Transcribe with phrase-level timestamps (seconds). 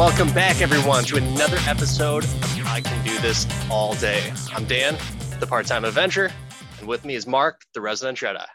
[0.00, 4.32] welcome back, everyone, to another episode of I Can Do This All Day.
[4.50, 4.96] I'm Dan,
[5.40, 6.32] the part time Avenger,
[6.78, 8.46] and with me is Mark, the resident Jedi.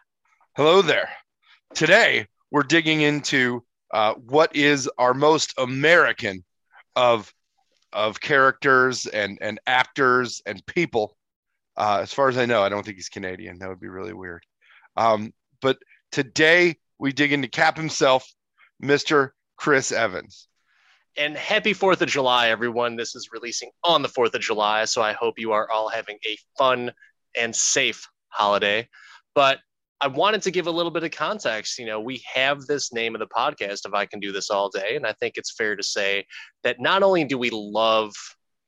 [0.58, 1.08] Hello there.
[1.76, 6.44] Today, we're digging into uh, what is our most American
[6.96, 7.32] of
[7.94, 11.16] of characters and and actors and people.
[11.78, 13.60] Uh, as far as I know, I don't think he's Canadian.
[13.60, 14.44] That would be really weird.
[14.98, 15.78] Um, but
[16.12, 18.28] today we dig into Cap himself,
[18.84, 19.30] Mr.
[19.58, 20.48] Chris Evans.
[21.18, 22.98] And happy 4th of July, everyone.
[22.98, 24.84] This is releasing on the 4th of July.
[24.84, 26.92] So I hope you are all having a fun
[27.38, 28.90] and safe holiday.
[29.34, 29.60] But
[30.02, 31.80] I wanted to give a little bit of context.
[31.80, 34.70] You know, we have this name of the podcast, If I Can Do This All
[34.70, 34.98] Day.
[34.98, 36.26] And I think it's fair to say
[36.64, 38.14] that not only do we love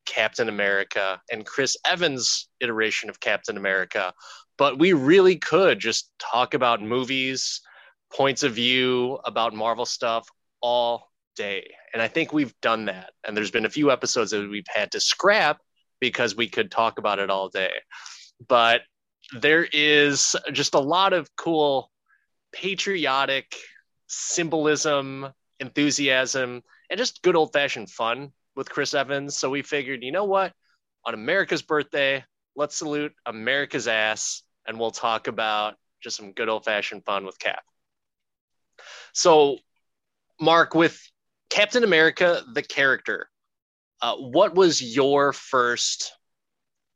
[0.05, 4.13] Captain America and Chris Evans' iteration of Captain America,
[4.57, 7.59] but we really could just talk about movies,
[8.13, 10.25] points of view, about Marvel stuff
[10.61, 11.06] all
[11.37, 11.71] day.
[11.93, 13.11] And I think we've done that.
[13.25, 15.59] And there's been a few episodes that we've had to scrap
[15.99, 17.71] because we could talk about it all day.
[18.47, 18.81] But
[19.39, 21.91] there is just a lot of cool
[22.51, 23.55] patriotic
[24.07, 25.27] symbolism,
[25.59, 29.37] enthusiasm, and just good old fashioned fun with Chris Evans.
[29.37, 30.53] So we figured, you know what?
[31.05, 32.23] On America's birthday,
[32.55, 37.39] let's salute America's ass and we'll talk about just some good old fashioned fun with
[37.39, 37.63] Cap.
[39.13, 39.57] So,
[40.39, 40.99] Mark, with
[41.49, 43.29] Captain America, the character,
[44.01, 46.13] uh, what was your first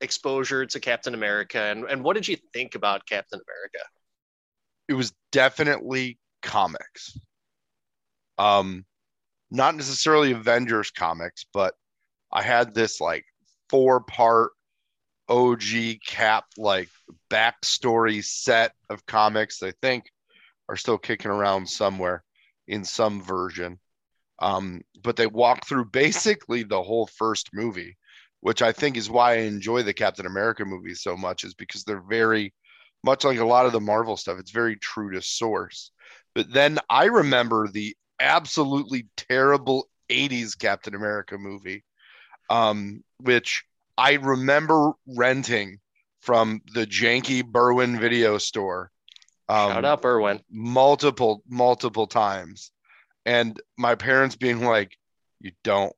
[0.00, 3.88] exposure to Captain America, and, and what did you think about Captain America?
[4.88, 7.18] It was definitely comics.
[8.38, 8.84] Um,
[9.50, 11.74] not necessarily Avengers comics, but
[12.32, 13.24] I had this like
[13.68, 14.50] four part
[15.28, 16.88] OG Cap like
[17.30, 19.62] backstory set of comics.
[19.62, 20.04] I think
[20.68, 22.24] are still kicking around somewhere
[22.66, 23.78] in some version.
[24.42, 27.96] Um, but they walk through basically the whole first movie
[28.42, 31.84] which I think is why I enjoy the Captain America movies so much, is because
[31.84, 32.52] they're very
[33.04, 34.38] much like a lot of the Marvel stuff.
[34.38, 35.92] It's very true to source.
[36.34, 41.84] But then I remember the absolutely terrible 80s Captain America movie,
[42.50, 43.64] um, which
[43.96, 45.78] I remember renting
[46.20, 48.90] from the janky Berwyn video store.
[49.48, 50.40] Um, Shout out Berwyn.
[50.50, 52.72] Multiple, multiple times.
[53.24, 54.96] And my parents being like,
[55.40, 55.92] you don't,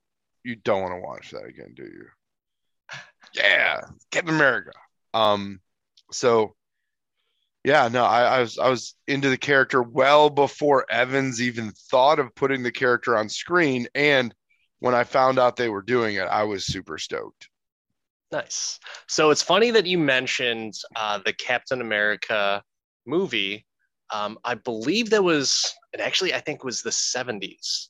[0.45, 2.07] you don't want to watch that again, do you?
[3.35, 3.81] yeah,
[4.11, 4.73] Captain America.
[5.13, 5.61] Um,
[6.13, 6.55] so
[7.65, 12.19] yeah, no, I, I, was I was into the character well before Evans even thought
[12.19, 14.35] of putting the character on screen, and
[14.81, 17.49] when I found out they were doing it, I was super stoked.
[18.31, 18.79] Nice.
[19.09, 22.63] So it's funny that you mentioned uh, the Captain America
[23.07, 23.65] movie.
[24.15, 27.89] Um, I believe that was, it actually I think was the '70s.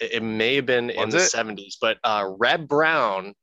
[0.00, 1.12] It, it may have been was in it?
[1.12, 3.34] the '70s, but uh, Reb Brown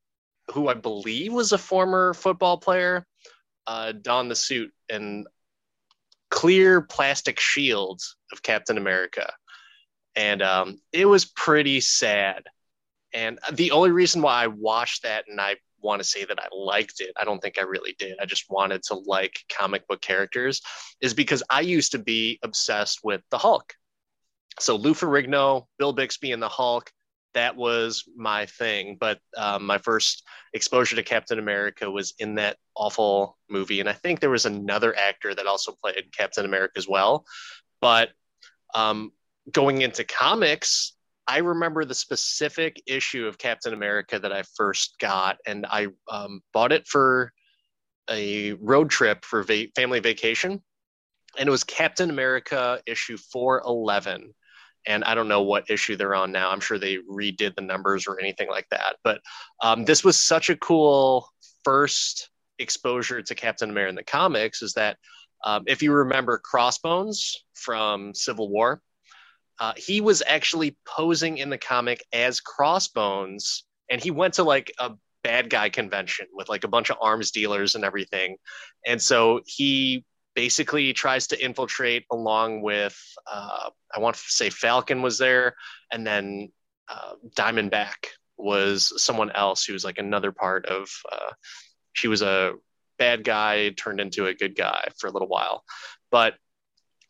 [0.52, 3.06] who I believe was a former football player,
[3.66, 5.26] uh, donned the suit and
[6.30, 9.32] clear plastic shields of Captain America.
[10.16, 12.44] And um, it was pretty sad.
[13.12, 16.46] And the only reason why I watched that and I want to say that I
[16.52, 18.16] liked it, I don't think I really did.
[18.20, 20.60] I just wanted to like comic book characters,
[21.00, 23.74] is because I used to be obsessed with the Hulk.
[24.58, 26.90] So Lou Ferrigno, Bill Bixby, and the Hulk
[27.34, 28.96] that was my thing.
[28.98, 33.92] But um, my first exposure to Captain America was in that awful movie, and I
[33.92, 37.24] think there was another actor that also played Captain America as well.
[37.80, 38.10] But
[38.74, 39.12] um,
[39.50, 40.94] going into comics,
[41.30, 46.42] I remember the specific issue of Captain America that I first got, and I um,
[46.52, 47.32] bought it for
[48.10, 50.60] a road trip for va- family vacation.
[51.38, 54.34] And it was Captain America issue 411
[54.88, 56.50] and I don't know what issue they're on now.
[56.50, 58.96] I'm sure they redid the numbers or anything like that.
[59.04, 59.20] But
[59.62, 61.28] um, this was such a cool
[61.62, 62.28] first
[62.58, 64.62] exposure to Captain America in the comics.
[64.62, 64.96] Is that
[65.44, 68.82] um, if you remember Crossbones from Civil War,
[69.60, 74.72] uh, he was actually posing in the comic as Crossbones, and he went to like
[74.78, 74.92] a
[75.22, 78.36] bad guy convention with like a bunch of arms dealers and everything,
[78.86, 80.04] and so he
[80.34, 82.98] basically tries to infiltrate along with
[83.30, 85.54] uh, I want to say Falcon was there,
[85.92, 86.50] and then
[86.88, 88.06] uh, Diamondback
[88.38, 90.88] was someone else who was like another part of.
[91.10, 91.32] Uh,
[91.92, 92.54] she was a
[92.98, 95.64] bad guy turned into a good guy for a little while,
[96.10, 96.34] but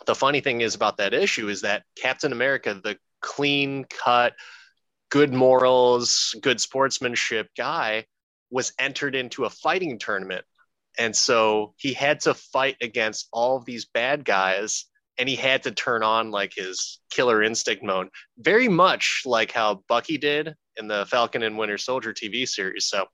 [0.07, 4.35] the funny thing is about that issue is that Captain America, the clean cut,
[5.11, 8.07] good morals, good sportsmanship guy,
[8.51, 10.45] was entered into a fighting tournament
[10.99, 14.87] and so he had to fight against all of these bad guys
[15.19, 18.09] and he had to turn on like his killer instinct mode
[18.39, 22.87] very much like how bucky did in the Falcon and Winter Soldier TV series.
[22.87, 23.07] So,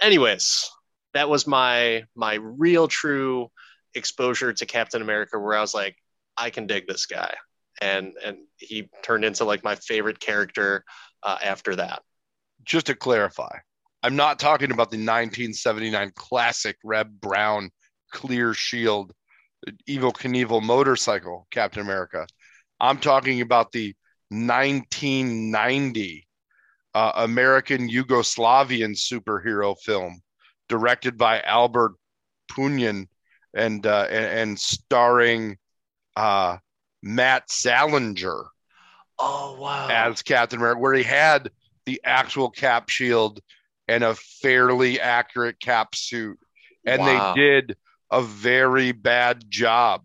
[0.00, 0.70] anyways,
[1.14, 3.50] that was my my real true
[3.94, 5.96] exposure to Captain America, where I was like,
[6.40, 7.34] I can dig this guy,
[7.80, 10.84] and and he turned into like my favorite character
[11.22, 12.02] uh, after that.
[12.64, 13.58] Just to clarify,
[14.02, 17.70] I'm not talking about the 1979 classic Reb Brown
[18.10, 19.12] clear shield
[19.88, 22.26] Evel Knievel motorcycle Captain America.
[22.80, 23.94] I'm talking about the
[24.30, 26.26] 1990
[26.94, 30.20] uh, American Yugoslavian superhero film
[30.68, 31.92] directed by Albert
[32.50, 33.06] Pyun
[33.54, 35.56] and uh, and, and, starring
[36.20, 36.58] uh,
[37.02, 38.44] Matt Salinger.
[39.18, 39.88] Oh wow!
[39.90, 41.50] As Captain America, where he had
[41.86, 43.40] the actual cap shield
[43.88, 46.38] and a fairly accurate cap suit,
[46.86, 47.34] and wow.
[47.34, 47.76] they did
[48.10, 50.02] a very bad job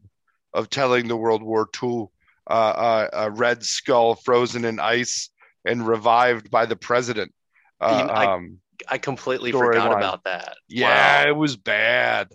[0.54, 2.08] of telling the World War II
[2.50, 5.30] uh, uh, uh, Red Skull frozen in ice
[5.66, 7.34] and revived by the president.
[7.82, 9.98] Uh, I, um, I completely forgot line.
[9.98, 10.56] about that.
[10.68, 11.30] Yeah, wow.
[11.30, 12.30] it was bad.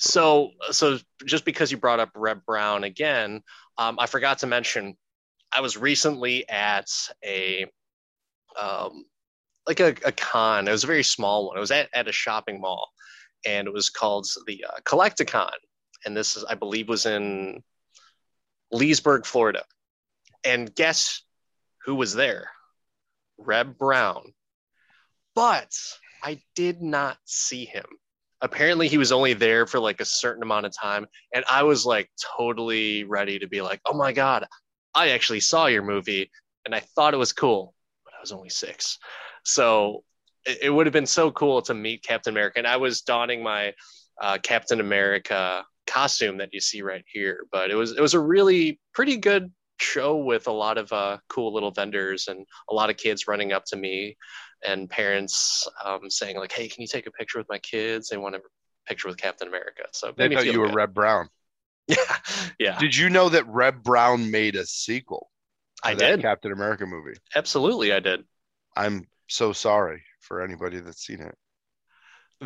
[0.00, 3.42] So, so just because you brought up Reb Brown again,
[3.76, 4.96] um, I forgot to mention
[5.52, 6.88] I was recently at
[7.22, 7.66] a
[8.58, 9.04] um,
[9.66, 10.66] like a, a, con.
[10.66, 11.58] It was a very small one.
[11.58, 12.88] It was at, at a shopping mall,
[13.46, 15.50] and it was called the uh, Collecticon.
[16.06, 17.62] And this is, I believe, was in
[18.72, 19.64] Leesburg, Florida.
[20.44, 21.22] And guess
[21.84, 22.50] who was there?
[23.36, 24.32] Reb Brown.
[25.34, 25.76] But
[26.22, 27.84] I did not see him.
[28.42, 31.06] Apparently, he was only there for like a certain amount of time.
[31.34, 34.46] And I was like totally ready to be like, oh my God,
[34.94, 36.30] I actually saw your movie
[36.64, 38.98] and I thought it was cool, but I was only six.
[39.44, 40.04] So
[40.46, 42.58] it, it would have been so cool to meet Captain America.
[42.58, 43.74] And I was donning my
[44.20, 47.46] uh, Captain America costume that you see right here.
[47.50, 51.18] But it was it was a really pretty good show with a lot of uh,
[51.28, 54.16] cool little vendors and a lot of kids running up to me
[54.66, 58.08] and parents um, saying like, "Hey, can you take a picture with my kids?
[58.08, 58.40] They want a
[58.86, 61.28] picture with Captain America." So they thought you were Reb Brown.
[61.88, 62.16] Yeah,
[62.60, 62.78] yeah.
[62.78, 65.28] Did you know that Reb Brown made a sequel?
[65.82, 66.22] I did.
[66.22, 67.18] Captain America movie.
[67.34, 68.24] Absolutely, I did.
[68.76, 71.36] I'm so sorry for anybody that's seen it.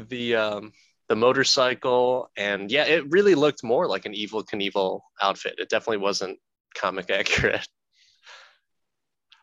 [0.09, 0.73] The um,
[1.09, 5.55] the motorcycle, and yeah, it really looked more like an Evel Knievel outfit.
[5.59, 6.39] It definitely wasn't
[6.75, 7.69] comic accurate.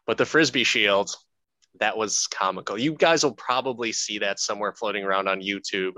[0.06, 1.10] But the frisbee shield,
[1.80, 2.78] that was comical.
[2.78, 5.94] You guys will probably see that somewhere floating around on YouTube.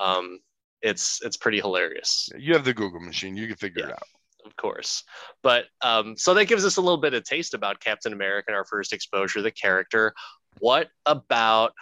[0.00, 0.38] Um,
[0.80, 2.28] it's it's pretty hilarious.
[2.36, 4.08] You have the Google machine; you can figure yeah, it out.
[4.44, 5.04] Of course,
[5.42, 8.56] but um, so that gives us a little bit of taste about Captain America and
[8.56, 10.12] our first exposure, to the character.
[10.58, 11.72] What about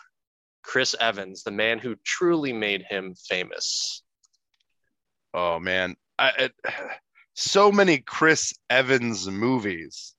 [0.63, 4.03] Chris Evans, the man who truly made him famous?
[5.33, 6.53] Oh man, I, it,
[7.35, 10.15] so many Chris Evans movies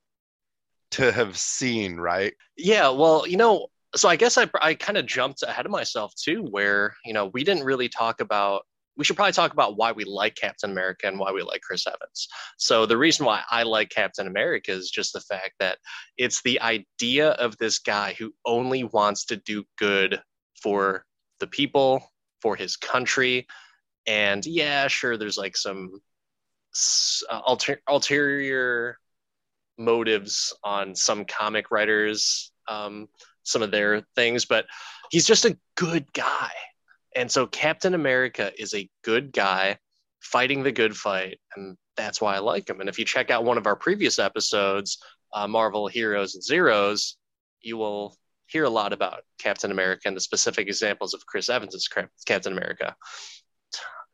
[0.92, 2.34] to have seen, right?
[2.58, 6.14] Yeah, well, you know, so I guess I I kind of jumped ahead of myself
[6.16, 8.64] too, where you know we didn't really talk about.
[8.98, 11.88] We should probably talk about why we like Captain America and why we like Chris
[11.88, 12.28] Evans.
[12.58, 15.78] So the reason why I like Captain America is just the fact that
[16.18, 20.22] it's the idea of this guy who only wants to do good
[20.62, 21.06] for
[21.40, 22.04] the people,
[22.42, 23.48] for his country.
[24.06, 26.02] And yeah, sure, there's like some
[27.30, 28.98] uh, alter- ulterior
[29.84, 33.08] motives on some comic writers, um,
[33.44, 34.66] some of their things, but
[35.10, 36.52] he's just a good guy.
[37.16, 39.78] And so Captain America is a good guy
[40.22, 41.40] fighting the good fight.
[41.56, 42.80] And that's why I like him.
[42.80, 44.98] And if you check out one of our previous episodes,
[45.34, 47.18] uh, Marvel Heroes and Zeros,
[47.62, 48.16] you will
[48.48, 51.88] hear a lot about Captain America and the specific examples of Chris Evans as
[52.26, 52.96] Captain America.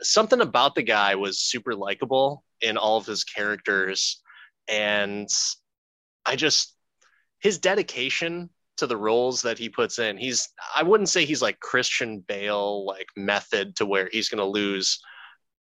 [0.01, 4.21] Something about the guy was super likable in all of his characters.
[4.67, 5.29] And
[6.25, 6.75] I just,
[7.39, 11.59] his dedication to the roles that he puts in, he's, I wouldn't say he's like
[11.59, 14.99] Christian Bale, like method to where he's going to lose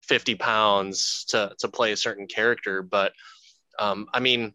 [0.03, 2.81] 50 pounds to, to play a certain character.
[2.81, 3.13] But
[3.79, 4.53] um, I mean,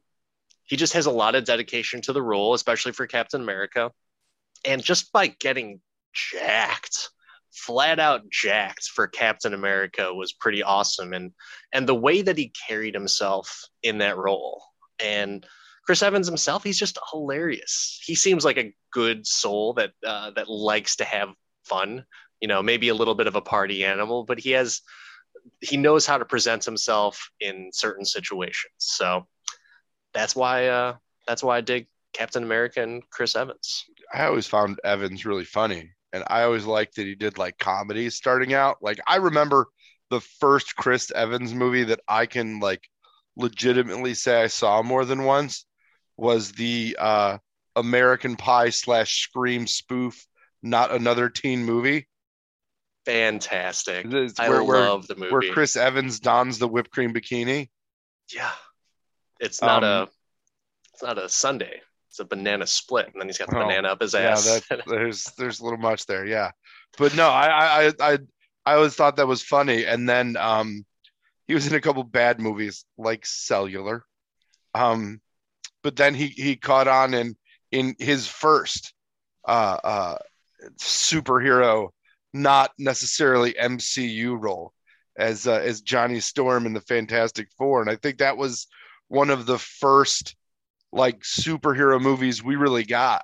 [0.65, 3.91] he just has a lot of dedication to the role, especially for Captain America.
[4.65, 5.81] And just by getting
[6.13, 7.11] jacked,
[7.53, 11.13] flat out jacked for Captain America was pretty awesome.
[11.13, 11.33] And
[11.73, 14.63] and the way that he carried himself in that role.
[15.01, 15.47] And
[15.85, 18.01] Chris Evans himself, he's just hilarious.
[18.05, 21.31] He seems like a good soul that uh, that likes to have
[21.65, 22.05] fun.
[22.41, 24.83] You know, maybe a little bit of a party animal, but he has
[25.61, 28.73] he knows how to present himself in certain situations.
[28.77, 29.27] So
[30.13, 33.85] that's why uh, that's why I dig Captain America and Chris Evans.
[34.13, 38.15] I always found Evans really funny, and I always liked that he did like comedies
[38.17, 38.79] starting out.
[38.81, 39.67] Like I remember
[40.11, 42.89] the first Chris Evans movie that I can like
[43.37, 45.67] legitimately say I saw more than once
[46.17, 47.39] was the uh,
[47.77, 50.27] American Pie slash Scream spoof,
[50.63, 52.09] not another teen movie.
[53.07, 54.07] Fantastic.
[54.39, 55.31] I where, where, love the movie.
[55.33, 57.69] where Chris Evans dons the whipped cream bikini.
[58.35, 58.51] yeah.
[59.41, 60.09] It's not Um, a
[60.93, 61.81] it's not a sundae.
[62.19, 64.61] It's a banana split, and then he's got the Oh, banana up his Yeah, ass.
[64.69, 66.27] that, there's there's a little much there.
[66.27, 66.51] Yeah,
[66.99, 68.19] but no, I I I I,
[68.67, 69.85] I always thought that was funny.
[69.85, 70.85] And then um,
[71.47, 74.05] he was in a couple bad movies like Cellular.
[74.75, 75.21] Um,
[75.85, 77.37] but then he he caught on in
[77.71, 78.93] in his first
[79.47, 80.19] uh uh
[80.79, 81.91] superhero,
[82.33, 84.73] not necessarily MCU role
[85.17, 88.67] as uh, as Johnny Storm in the Fantastic Four, and I think that was
[89.07, 90.35] one of the first
[90.93, 93.23] like superhero movies we really got.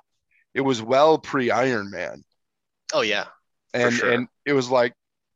[0.53, 2.23] It was well pre Iron Man,
[2.93, 3.25] oh yeah.
[3.73, 4.11] and sure.
[4.11, 4.93] and it was like,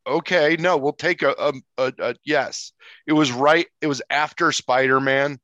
[0.07, 2.71] okay, no, we'll take a, a, a, a yes.
[3.05, 3.67] It was right.
[3.81, 5.39] It was after Spider Man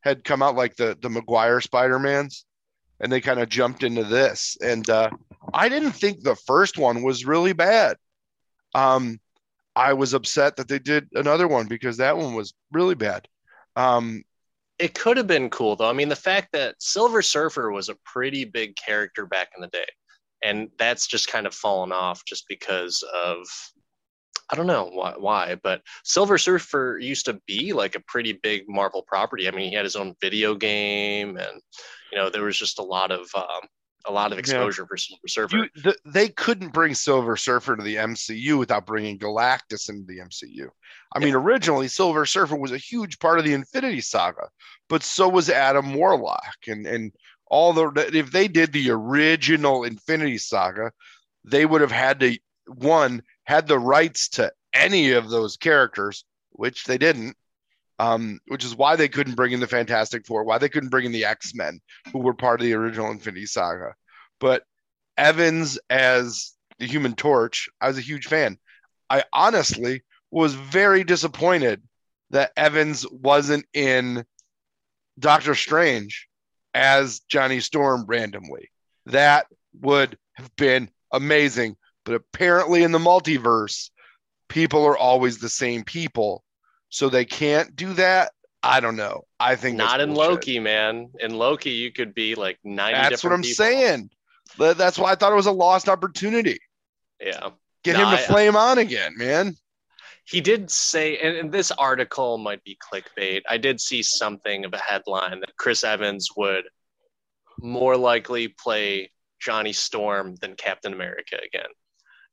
[0.00, 2.44] had come out, like the the Maguire Spider Mans,
[3.00, 4.56] and they kind of jumped into this.
[4.62, 5.10] And uh,
[5.54, 7.96] I didn't think the first one was really bad.
[8.74, 9.20] Um,
[9.74, 13.26] I was upset that they did another one because that one was really bad.
[13.76, 14.22] Um,
[14.82, 15.88] It could have been cool though.
[15.88, 19.68] I mean, the fact that Silver Surfer was a pretty big character back in the
[19.68, 19.86] day,
[20.42, 23.46] and that's just kind of fallen off just because of
[24.50, 28.64] I don't know why, why, but Silver Surfer used to be like a pretty big
[28.68, 29.46] Marvel property.
[29.46, 31.62] I mean, he had his own video game, and
[32.10, 33.68] you know there was just a lot of um,
[34.06, 35.56] a lot of exposure for Silver Surfer.
[35.56, 40.18] you, the, they couldn't bring Silver Surfer to the MCU without bringing Galactus into the
[40.18, 40.68] MCU.
[41.14, 44.48] I mean, originally Silver Surfer was a huge part of the Infinity Saga,
[44.88, 47.12] but so was Adam Warlock, and and
[47.46, 50.90] all the if they did the original Infinity Saga,
[51.44, 56.84] they would have had to one had the rights to any of those characters, which
[56.84, 57.36] they didn't.
[58.02, 61.06] Um, which is why they couldn't bring in the Fantastic Four, why they couldn't bring
[61.06, 61.80] in the X Men,
[62.12, 63.94] who were part of the original Infinity Saga.
[64.40, 64.64] But
[65.16, 68.58] Evans as the Human Torch, I was a huge fan.
[69.08, 71.80] I honestly was very disappointed
[72.30, 74.24] that Evans wasn't in
[75.16, 76.26] Doctor Strange
[76.74, 78.70] as Johnny Storm randomly.
[79.06, 79.46] That
[79.80, 81.76] would have been amazing.
[82.04, 83.90] But apparently, in the multiverse,
[84.48, 86.42] people are always the same people.
[86.92, 88.32] So they can't do that.
[88.62, 89.24] I don't know.
[89.40, 90.30] I think Not in bullshit.
[90.30, 91.08] Loki, man.
[91.20, 93.00] In Loki, you could be like ninety.
[93.00, 93.54] That's what I'm people.
[93.64, 94.10] saying.
[94.58, 96.58] That's why I thought it was a lost opportunity.
[97.18, 97.48] Yeah.
[97.82, 99.56] Get No, him to I- flame on again, man.
[100.26, 104.72] he did say and, and this article might be clickbait i did see something of
[104.72, 106.64] a headline that chris evans would
[107.60, 111.70] more likely play johnny storm than captain america again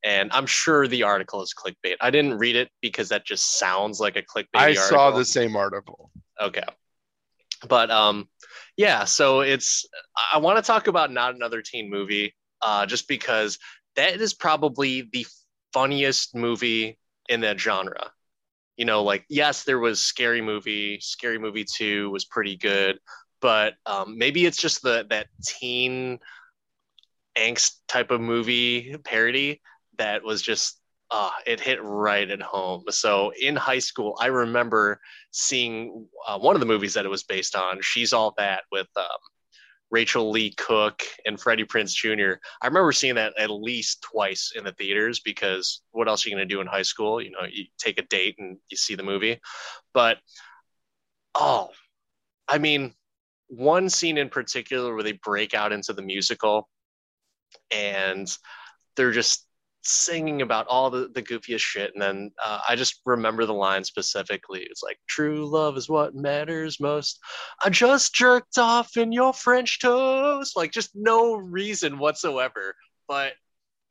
[0.03, 4.00] and i'm sure the article is clickbait i didn't read it because that just sounds
[4.00, 4.88] like a clickbait I article.
[4.88, 6.12] saw the same article.
[6.39, 6.63] okay
[7.68, 8.27] but um
[8.77, 9.86] yeah so it's
[10.34, 13.58] i want to talk about not another teen movie uh just because
[13.96, 15.25] that is probably the
[15.74, 18.12] funniest movie in that genre
[18.77, 22.98] you know like yes there was scary movie scary movie 2 was pretty good
[23.41, 26.20] but um, maybe it's just the that teen
[27.38, 29.62] angst type of movie parody
[30.00, 30.79] that was just
[31.12, 35.00] uh, it hit right at home so in high school i remember
[35.32, 38.88] seeing uh, one of the movies that it was based on she's all that with
[38.96, 39.06] um,
[39.91, 42.39] Rachael Leigh Cook and Freddie Prinze Jr.
[42.62, 46.36] I remember seeing that at least twice in the theaters because what else are you
[46.36, 47.22] going to do in high school?
[47.22, 49.39] You know, you take a date and you see the movie.
[49.94, 50.20] But
[51.34, 51.70] oh,
[52.48, 52.94] I mean,
[53.48, 56.70] one scene in particular where they break out into the musical
[57.72, 58.29] and
[58.96, 59.48] they're just
[59.82, 61.92] singing about all the, the goofiest shit.
[61.94, 64.62] And then uh, I just remember the line specifically.
[64.70, 67.20] It's like, true love is what matters most.
[67.64, 70.58] I just jerked off in your French toast.
[70.58, 72.76] Like, just no reason whatsoever,
[73.08, 73.34] but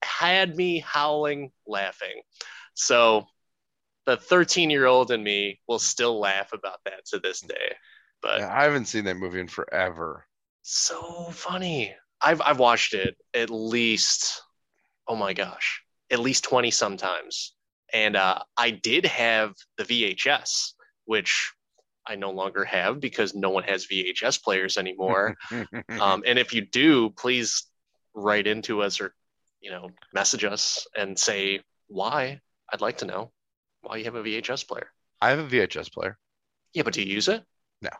[0.02, 2.23] had me howling laughing.
[2.75, 3.26] So
[4.07, 7.76] the 13 year old in me will still laugh about that to this day.
[8.23, 10.26] But Yeah, I haven't seen that movie in forever.
[10.62, 11.95] so funny.
[12.21, 14.42] I've I've watched it at least
[15.08, 17.54] oh my gosh, at least 20 sometimes.
[17.92, 20.72] And uh, I did have the VHS,
[21.06, 21.52] which
[22.06, 25.36] I no longer have because no one has VHS players anymore.
[26.00, 27.64] um, and if you do, please
[28.14, 29.14] write into us or
[29.60, 32.40] you know message us and say why.
[32.70, 33.32] I'd like to know
[33.82, 34.88] why you have a VHS player.
[35.20, 36.18] I have a VHS player.
[36.74, 37.42] Yeah, but do you use it?
[37.80, 37.90] No.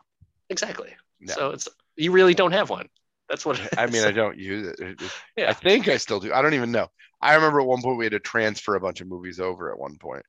[0.49, 0.95] Exactly.
[1.19, 1.33] No.
[1.33, 2.87] So it's you really don't have one.
[3.29, 4.03] That's what I mean.
[4.03, 5.01] I don't use it.
[5.37, 5.51] Yeah.
[5.51, 6.33] I think I still do.
[6.33, 6.87] I don't even know.
[7.21, 9.79] I remember at one point we had to transfer a bunch of movies over at
[9.79, 10.23] one point,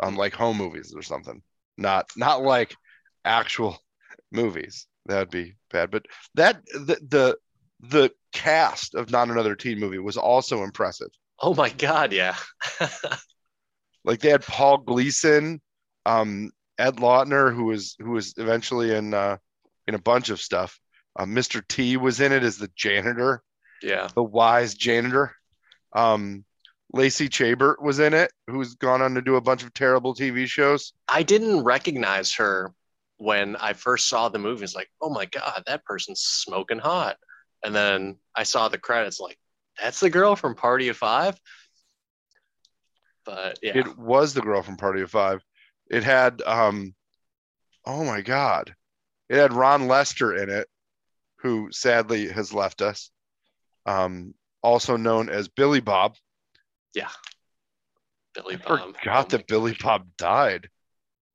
[0.00, 1.42] um, like home movies or something.
[1.78, 2.74] Not not like
[3.24, 3.78] actual
[4.32, 4.86] movies.
[5.06, 5.90] That would be bad.
[5.90, 7.36] But that the the
[7.80, 11.08] the cast of Not Another Teen Movie was also impressive.
[11.38, 12.36] Oh my God, yeah.
[14.04, 15.60] like they had Paul Gleason,
[16.04, 19.38] um, Ed Lautner, who was who was eventually in uh,
[19.86, 20.78] in a bunch of stuff.
[21.16, 21.66] Uh, Mr.
[21.66, 23.42] T was in it as the janitor.
[23.82, 25.34] Yeah, the wise janitor.
[25.92, 26.44] Um,
[26.92, 30.46] Lacey Chabert was in it, who's gone on to do a bunch of terrible TV
[30.46, 30.92] shows.
[31.08, 32.72] I didn't recognize her
[33.18, 34.64] when I first saw the movie.
[34.64, 37.16] It's like, oh my god, that person's smoking hot.
[37.62, 39.38] And then I saw the credits, like,
[39.80, 41.38] that's the girl from Party of Five.
[43.24, 45.44] But yeah, it was the girl from Party of Five.
[45.90, 46.94] It had, um,
[47.86, 48.74] oh my god,
[49.28, 50.66] it had Ron Lester in it,
[51.42, 53.10] who sadly has left us.
[53.86, 56.16] Um, also known as Billy Bob.
[56.94, 57.08] Yeah,
[58.34, 58.96] Billy I Bob.
[58.96, 60.68] Forgot oh that Billy Bob died.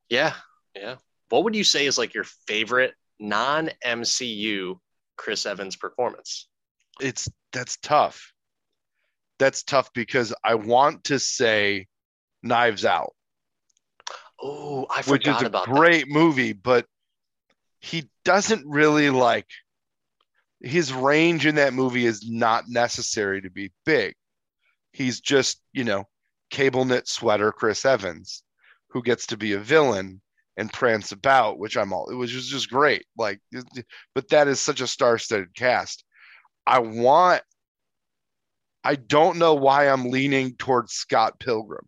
[0.09, 0.33] Yeah,
[0.75, 0.95] yeah.
[1.29, 4.79] What would you say is like your favorite non MCU
[5.17, 6.47] Chris Evans performance?
[7.01, 8.31] It's that's tough.
[9.39, 11.87] That's tough because I want to say
[12.43, 13.13] Knives Out.
[14.41, 16.13] Oh, I forgot which is a great that.
[16.13, 16.85] movie, but
[17.79, 19.47] he doesn't really like
[20.65, 24.15] his range in that movie is not necessary to be big.
[24.91, 26.05] He's just, you know,
[26.49, 28.43] cable knit sweater Chris Evans
[28.89, 30.21] who gets to be a villain
[30.57, 33.05] and prance about, which I'm all it was just, just great.
[33.17, 33.39] Like
[34.13, 36.03] but that is such a star-studded cast.
[36.65, 37.41] I want
[38.83, 41.87] I don't know why I'm leaning towards Scott Pilgrim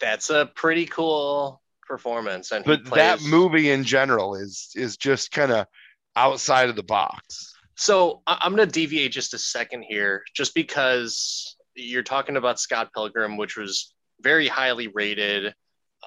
[0.00, 2.52] that's a pretty cool performance.
[2.52, 2.96] And but plays...
[2.96, 5.66] that movie in general is is just kind of
[6.16, 7.54] outside of the box.
[7.76, 12.90] So I'm going to deviate just a second here, just because you're talking about Scott
[12.94, 15.54] Pilgrim, which was very highly rated,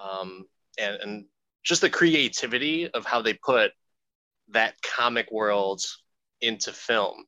[0.01, 0.45] um,
[0.79, 1.25] and, and
[1.63, 3.71] just the creativity of how they put
[4.49, 5.81] that comic world
[6.41, 7.23] into film.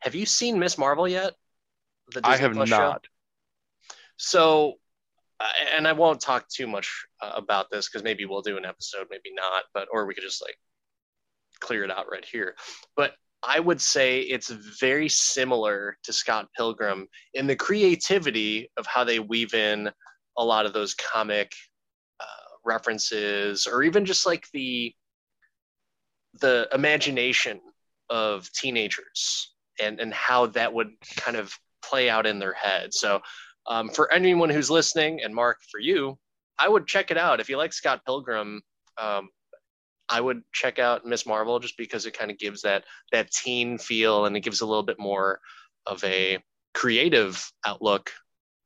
[0.00, 0.76] Have you seen Ms.
[0.76, 1.32] Marvel yet?
[2.22, 2.68] I have not.
[2.68, 2.96] Show?
[4.18, 4.74] So
[5.74, 9.06] and I won't talk too much uh, about this because maybe we'll do an episode,
[9.10, 10.56] maybe not, but or we could just like
[11.60, 12.54] clear it out right here.
[12.96, 14.48] But I would say it's
[14.80, 19.90] very similar to Scott Pilgrim in the creativity of how they weave in
[20.36, 21.52] a lot of those comic
[22.20, 22.24] uh,
[22.64, 24.92] references, or even just like the
[26.40, 27.60] the imagination
[28.10, 32.92] of teenagers and and how that would kind of play out in their head.
[32.92, 33.20] So
[33.66, 36.18] um, for anyone who's listening, and Mark, for you,
[36.58, 37.40] I would check it out.
[37.40, 38.62] If you like Scott Pilgrim,
[38.98, 39.28] um,
[40.08, 41.26] I would check out Ms.
[41.26, 44.66] Marvel just because it kind of gives that that teen feel and it gives a
[44.66, 45.40] little bit more
[45.86, 46.38] of a
[46.74, 48.12] creative outlook.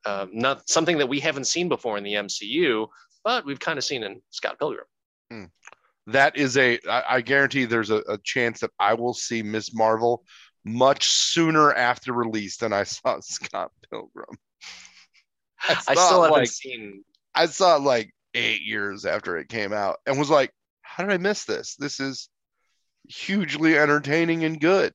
[0.05, 2.87] Uh, not something that we haven't seen before in the MCU,
[3.24, 4.87] but we've kind of seen in Scott Pilgrim.
[5.31, 5.44] Hmm.
[6.07, 6.79] That is a.
[6.88, 9.74] I, I guarantee there's a, a chance that I will see Ms.
[9.74, 10.24] Marvel
[10.64, 14.37] much sooner after release than I saw Scott Pilgrim.
[15.62, 17.05] I, I still haven't like, seen.
[17.35, 20.50] I saw it like eight years after it came out and was like,
[20.90, 21.76] how did I miss this?
[21.76, 22.29] This is
[23.09, 24.92] hugely entertaining and good.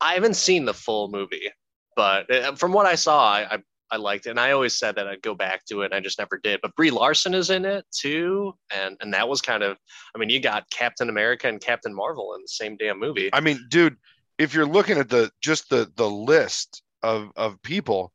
[0.00, 1.48] I haven't seen the full movie,
[1.96, 3.58] but uh, from what I saw, I, I,
[3.90, 5.86] I liked it, and I always said that I'd go back to it.
[5.86, 6.60] and I just never did.
[6.60, 9.78] But Brie Larson is in it too, and and that was kind of.
[10.14, 13.30] I mean, you got Captain America and Captain Marvel in the same damn movie.
[13.32, 13.96] I mean, dude,
[14.36, 18.12] if you're looking at the just the the list of of people,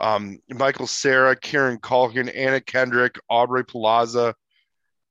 [0.00, 4.34] um, Michael Cera, Kieran Culkin, Anna Kendrick, Aubrey Plaza,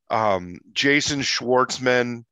[0.10, 2.24] um, Jason Schwartzman.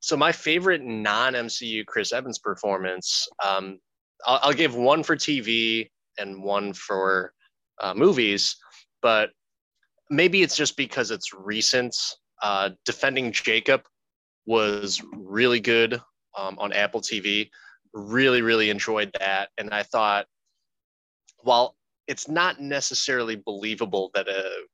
[0.00, 3.78] So my favorite non-MCU Chris Evans performance, um,
[4.26, 7.32] I'll, I'll, give one for TV and one for
[7.80, 8.56] uh, movies,
[9.00, 9.30] but
[10.10, 11.96] maybe it's just because it's recent.
[12.42, 13.82] Uh, Defending Jacob
[14.46, 16.00] was really good
[16.36, 17.48] um, on Apple TV.
[17.92, 20.26] Really, really enjoyed that, and I thought
[21.42, 24.64] while it's not necessarily believable that a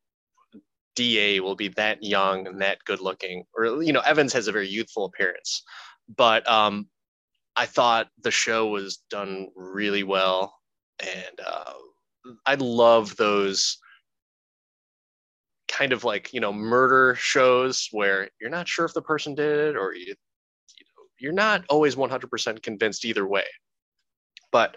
[0.94, 4.52] DA will be that young and that good looking, or you know, Evans has a
[4.52, 5.62] very youthful appearance,
[6.16, 6.88] but um,
[7.56, 10.54] I thought the show was done really well,
[11.00, 11.72] and uh,
[12.46, 13.78] I love those
[15.68, 19.58] kind of like you know murder shows where you're not sure if the person did
[19.58, 23.44] it or you, you know, you're not always 100% convinced either way
[24.52, 24.76] but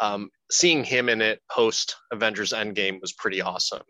[0.00, 3.82] um, seeing him in it post Avengers Endgame was pretty awesome.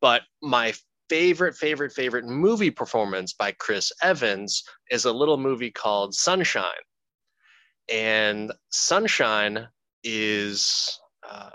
[0.00, 0.74] But my
[1.12, 6.64] favorite, favorite, favorite movie performance by Chris Evans is a little movie called Sunshine.
[7.92, 9.68] And Sunshine
[10.02, 10.98] is,
[11.28, 11.50] uh,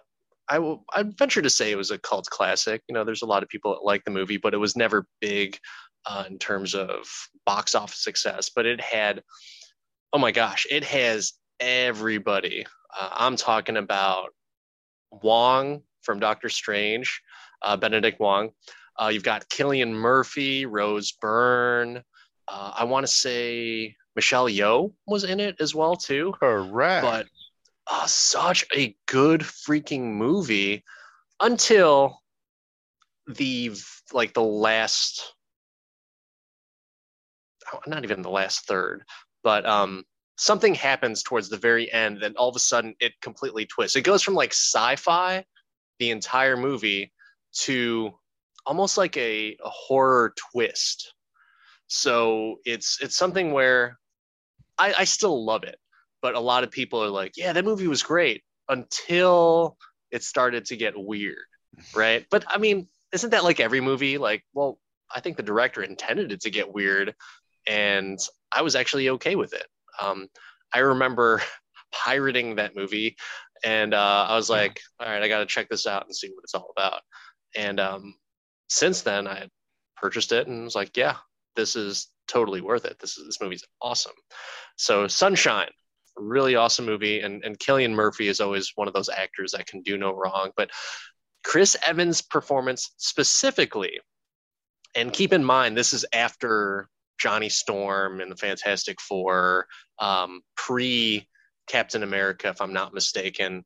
[0.48, 2.84] I will, I'd venture to say it was a cult classic.
[2.88, 5.08] You know, there's a lot of people that like the movie, but it was never
[5.22, 5.58] big
[6.06, 7.08] uh, in terms of
[7.43, 8.52] box office success.
[8.56, 9.24] But it had
[10.13, 12.63] oh my gosh, it has everybody.
[12.96, 14.30] Uh, I'm talking about
[15.12, 17.24] Wong from Doctor Strange,
[17.63, 18.52] uh, Benedict Wong.
[19.00, 22.04] Uh, you've got Cillian Murphy, Rose Byrne.
[22.48, 26.34] Uh, I want to say Michelle Yeoh was in it as well too.
[26.40, 27.04] Correct.
[27.04, 27.28] But
[27.90, 30.84] uh, such a good freaking movie
[31.40, 32.20] until
[33.28, 33.72] the
[34.14, 35.34] like the last
[37.86, 39.04] not even the last third
[39.44, 40.04] but um
[40.38, 44.02] something happens towards the very end and all of a sudden it completely twists it
[44.02, 45.44] goes from like sci-fi
[46.00, 47.12] the entire movie
[47.52, 48.14] to
[48.67, 51.13] almost like a, a horror twist.
[51.88, 53.97] So it's it's something where
[54.77, 55.77] I, I still love it
[56.21, 59.77] but a lot of people are like yeah that movie was great until
[60.12, 61.38] it started to get weird
[61.95, 62.25] right?
[62.30, 64.17] But i mean isn't that like every movie?
[64.17, 64.80] Like well
[65.13, 67.15] i think the director intended it to get weird
[67.65, 68.19] and
[68.51, 69.65] i was actually okay with it.
[70.01, 70.27] Um,
[70.73, 71.41] i remember
[71.91, 73.15] pirating that movie
[73.63, 76.43] and uh, i was like all right i gotta check this out and see what
[76.43, 77.01] it's all about.
[77.56, 78.15] And um,
[78.67, 79.49] since then i had
[79.95, 81.15] purchased it and was like yeah
[81.56, 82.97] this is totally worth it.
[82.99, 84.13] This is this movie's awesome.
[84.75, 85.69] So sunshine
[86.19, 87.19] really awesome movie.
[87.19, 90.51] And and Cillian Murphy is always one of those actors that can do no wrong.
[90.56, 90.71] But
[91.43, 93.99] Chris Evans' performance specifically,
[94.95, 99.67] and keep in mind, this is after Johnny Storm and the Fantastic Four,
[99.99, 101.27] um, pre
[101.67, 103.63] Captain America, if I'm not mistaken.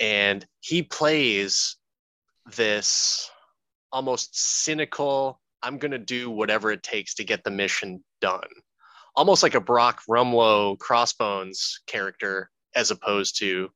[0.00, 1.76] And he plays
[2.56, 3.30] this
[3.94, 8.48] almost cynical, I'm going to do whatever it takes to get the mission done.
[9.16, 13.70] Almost like a Brock Rumlow Crossbones character, as opposed to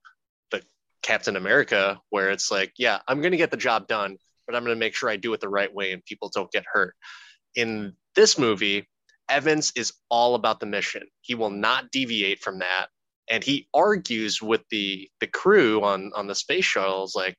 [0.51, 0.61] the
[1.03, 4.65] Captain America, where it's like, yeah, I'm going to get the job done, but I'm
[4.65, 6.97] going to make sure I do it the right way and people don't get hurt.
[7.55, 8.89] In this movie,
[9.29, 11.05] Evans is all about the mission.
[11.21, 12.89] He will not deviate from that.
[13.31, 17.37] And he argues with the the crew on on the space shuttles like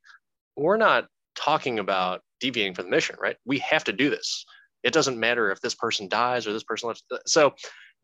[0.55, 1.07] we're not
[1.39, 3.37] talking about deviating from the mission, right?
[3.45, 4.45] We have to do this.
[4.83, 7.03] It doesn't matter if this person dies or this person lives.
[7.25, 7.53] So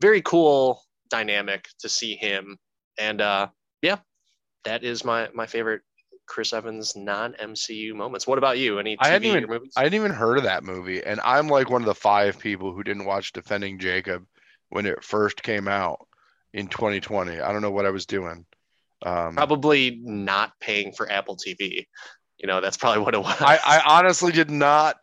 [0.00, 2.56] very cool dynamic to see him.
[2.98, 3.48] And uh
[3.82, 3.98] yeah,
[4.64, 5.82] that is my my favorite
[6.26, 8.26] Chris Evans non MCU moments.
[8.26, 8.78] What about you?
[8.78, 9.72] Any TV I hadn't even movies?
[9.76, 12.72] I hadn't even heard of that movie, and I'm like one of the five people
[12.72, 14.24] who didn't watch Defending Jacob
[14.70, 16.06] when it first came out
[16.52, 17.40] in 2020.
[17.40, 18.44] I don't know what I was doing.
[19.04, 21.86] Um, probably not paying for Apple TV.
[22.38, 23.36] You know, that's probably what it was.
[23.40, 24.96] I, I honestly did not.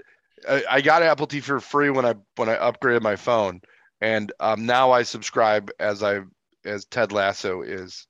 [0.48, 3.62] I, I got Apple TV for free when I when I upgraded my phone,
[4.02, 6.22] and um, now I subscribe as I
[6.66, 8.08] as Ted Lasso is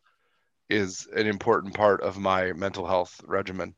[0.70, 3.76] is an important part of my mental health regimen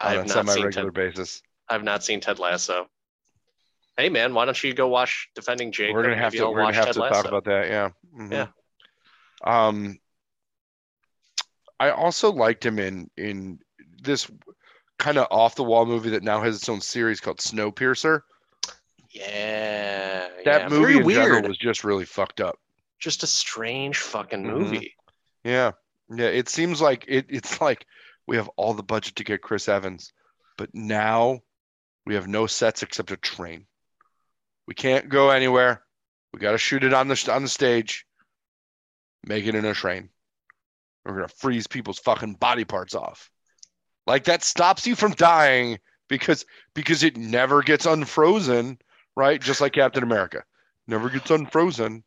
[0.00, 1.42] on a semi-regular basis.
[1.68, 2.88] I've not seen Ted Lasso.
[3.96, 5.96] Hey man, why don't you go watch Defending Jacob?
[5.96, 6.48] We're gonna have to.
[6.48, 7.14] We're gonna have Ted to Lasso.
[7.14, 7.68] talk about that.
[7.68, 7.90] Yeah.
[8.16, 8.32] Mm-hmm.
[8.32, 8.46] Yeah.
[9.44, 9.98] Um,
[11.80, 13.58] I also liked him in in
[14.00, 14.30] this
[14.98, 18.22] kind of off the wall movie that now has its own series called Snowpiercer.
[19.10, 20.68] Yeah, that yeah.
[20.68, 21.22] movie Very in weird.
[21.22, 22.58] general was just really fucked up.
[22.98, 24.58] Just a strange fucking mm-hmm.
[24.58, 24.76] movie.
[24.76, 25.48] Mm-hmm.
[25.48, 25.72] Yeah,
[26.10, 27.86] yeah, it seems like it, it's like
[28.26, 30.12] we have all the budget to get Chris Evans,
[30.56, 31.40] but now
[32.04, 33.66] we have no sets except a train.
[34.66, 35.82] We can't go anywhere.
[36.32, 38.04] We got to shoot it on the on the stage.
[39.24, 40.10] Make it in a train.
[41.04, 43.30] We're gonna freeze people's fucking body parts off.
[44.08, 48.78] Like that stops you from dying because because it never gets unfrozen,
[49.14, 49.38] right?
[49.38, 50.44] Just like Captain America,
[50.86, 52.02] never gets unfrozen.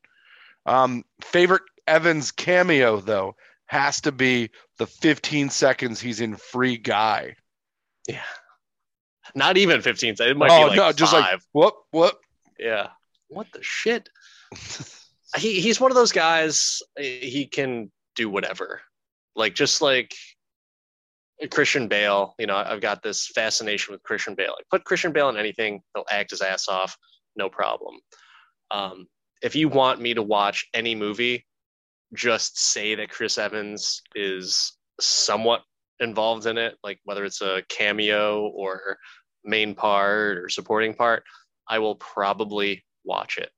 [0.65, 3.35] Um, favorite Evans cameo though
[3.67, 7.35] has to be the 15 seconds he's in Free Guy.
[8.07, 8.23] Yeah.
[9.35, 10.31] Not even 15 seconds.
[10.31, 11.21] It might oh, be like no, just five.
[11.23, 12.17] like what what?
[12.57, 12.87] Yeah.
[13.27, 14.09] What the shit?
[15.37, 18.81] he he's one of those guys he can do whatever.
[19.35, 20.15] Like just like
[21.49, 24.53] Christian Bale, you know, I've got this fascination with Christian Bale.
[24.57, 26.95] Like put Christian Bale in anything, he'll act his ass off,
[27.35, 27.95] no problem.
[28.69, 29.07] Um,
[29.41, 31.45] if you want me to watch any movie,
[32.13, 35.63] just say that Chris Evans is somewhat
[35.99, 38.97] involved in it, like whether it's a cameo or
[39.43, 41.23] main part or supporting part,
[41.67, 43.49] I will probably watch it.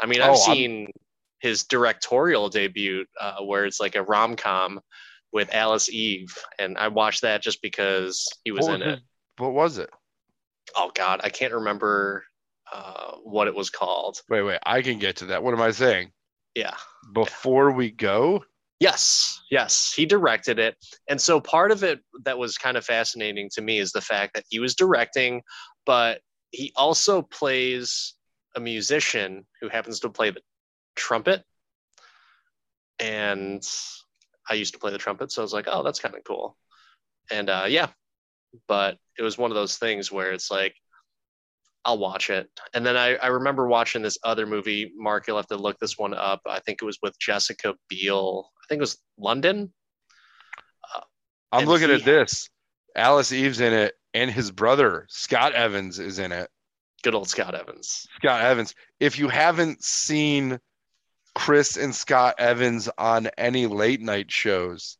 [0.00, 0.92] I mean, I've oh, seen I'm...
[1.40, 4.80] his directorial debut uh, where it's like a rom com
[5.34, 9.00] with Alice Eve, and I watched that just because he was what in was it.
[9.38, 9.90] What was it?
[10.76, 12.24] Oh God, I can't remember
[12.72, 14.22] uh, what it was called.
[14.30, 15.42] Wait, wait, I can get to that.
[15.42, 16.12] What am I saying?
[16.54, 16.74] Yeah.
[17.12, 18.44] Before we go?
[18.80, 20.76] Yes, yes, he directed it.
[21.08, 24.34] And so part of it that was kind of fascinating to me is the fact
[24.34, 25.42] that he was directing,
[25.84, 26.20] but
[26.50, 28.14] he also plays
[28.56, 30.40] a musician who happens to play the
[30.94, 31.42] trumpet.
[33.00, 33.66] and
[34.48, 36.56] I used to play the trumpet, so I was like, oh, that's kind of cool.
[37.30, 37.88] And uh, yeah,
[38.68, 40.74] but it was one of those things where it's like,
[41.84, 42.48] I'll watch it.
[42.72, 44.92] And then I, I remember watching this other movie.
[44.96, 46.40] Mark, you'll have to look this one up.
[46.46, 48.50] I think it was with Jessica Biel.
[48.62, 49.72] I think it was London.
[51.52, 52.48] I'm looking he- at this.
[52.96, 56.48] Alice Eve's in it, and his brother Scott Evans is in it.
[57.02, 58.06] Good old Scott Evans.
[58.16, 58.74] Scott Evans.
[59.00, 60.58] If you haven't seen
[61.34, 64.98] Chris and Scott Evans on any late night shows,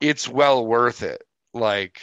[0.00, 1.22] it's well worth it.
[1.54, 2.00] Like,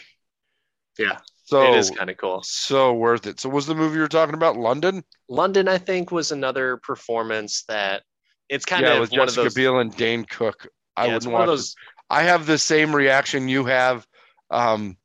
[0.97, 2.43] Yeah, so it is kind of cool.
[2.43, 3.39] so worth it.
[3.39, 5.03] So, was the movie you were talking about London?
[5.29, 8.03] London, I think, was another performance that
[8.49, 9.53] it's kind yeah, of with one Jessica of those.
[9.53, 10.67] Biel and Dane Cook.
[10.95, 11.67] I yeah, wouldn't one watch of it.
[11.67, 11.75] those.
[12.09, 14.07] I have the same reaction you have
[14.51, 14.97] um,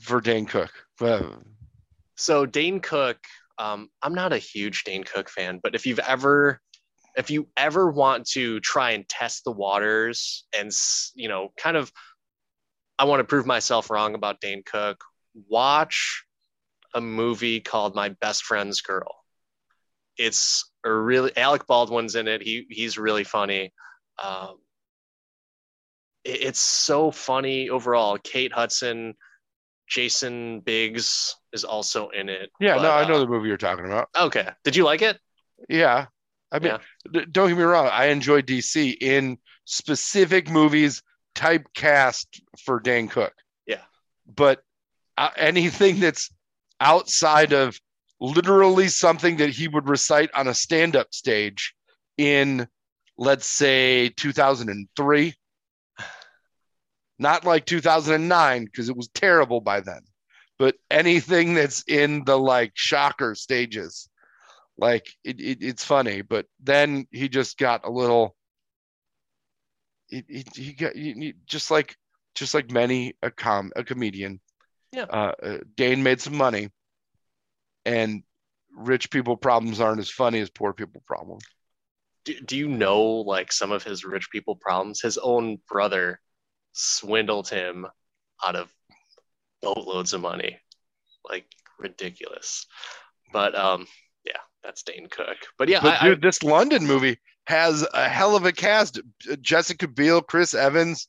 [0.00, 0.72] for Dane Cook.
[2.16, 3.18] So Dane Cook,
[3.58, 6.60] um, I'm not a huge Dane Cook fan, but if you've ever,
[7.18, 10.70] if you ever want to try and test the waters and
[11.16, 11.92] you know, kind of,
[12.98, 15.04] I want to prove myself wrong about Dane Cook.
[15.48, 16.24] Watch
[16.94, 19.14] a movie called My Best Friend's Girl.
[20.16, 22.40] It's a really Alec Baldwin's in it.
[22.40, 23.72] He he's really funny.
[24.22, 24.58] Um,
[26.24, 28.16] it- it's so funny overall.
[28.18, 29.14] Kate Hudson,
[29.88, 32.50] Jason Biggs is also in it.
[32.60, 34.08] yeah, but, no, I know uh, the movie you're talking about.
[34.18, 35.18] Okay, did you like it?
[35.68, 36.06] Yeah.
[36.50, 36.72] I mean,
[37.12, 37.24] Yeah.
[37.30, 37.88] don't get me wrong.
[37.92, 41.02] I enjoy DC in specific movies
[41.34, 42.26] typecast
[42.64, 43.34] for Dan Cook.
[43.66, 43.82] Yeah.
[44.26, 44.62] But
[45.16, 46.30] uh, anything that's
[46.80, 47.78] outside of
[48.20, 51.74] literally something that he would recite on a stand up stage
[52.16, 52.66] in,
[53.16, 55.34] let's say, 2003,
[57.18, 60.00] not like 2009, because it was terrible by then,
[60.58, 64.08] but anything that's in the like shocker stages
[64.78, 68.34] like it, it, it's funny but then he just got a little
[70.10, 71.96] it, it, he got he, he- just like
[72.34, 74.40] just like many a com a comedian
[74.92, 75.04] Yeah.
[75.10, 76.70] uh, uh dane made some money
[77.84, 78.22] and
[78.76, 81.44] rich people problems aren't as funny as poor people problems
[82.24, 85.00] Do, do you know like some of his rich people problems?
[85.00, 86.20] His own brother
[86.72, 87.86] swindled him
[88.44, 88.72] out of
[89.62, 90.60] boatloads of money,
[91.28, 91.46] like
[91.78, 92.66] ridiculous.
[93.32, 93.86] But um, yeah,
[94.68, 95.36] that's Dane Cook.
[95.56, 99.00] But yeah, but I, dude this london movie has a hell of a cast
[99.40, 101.08] jessica biel chris evans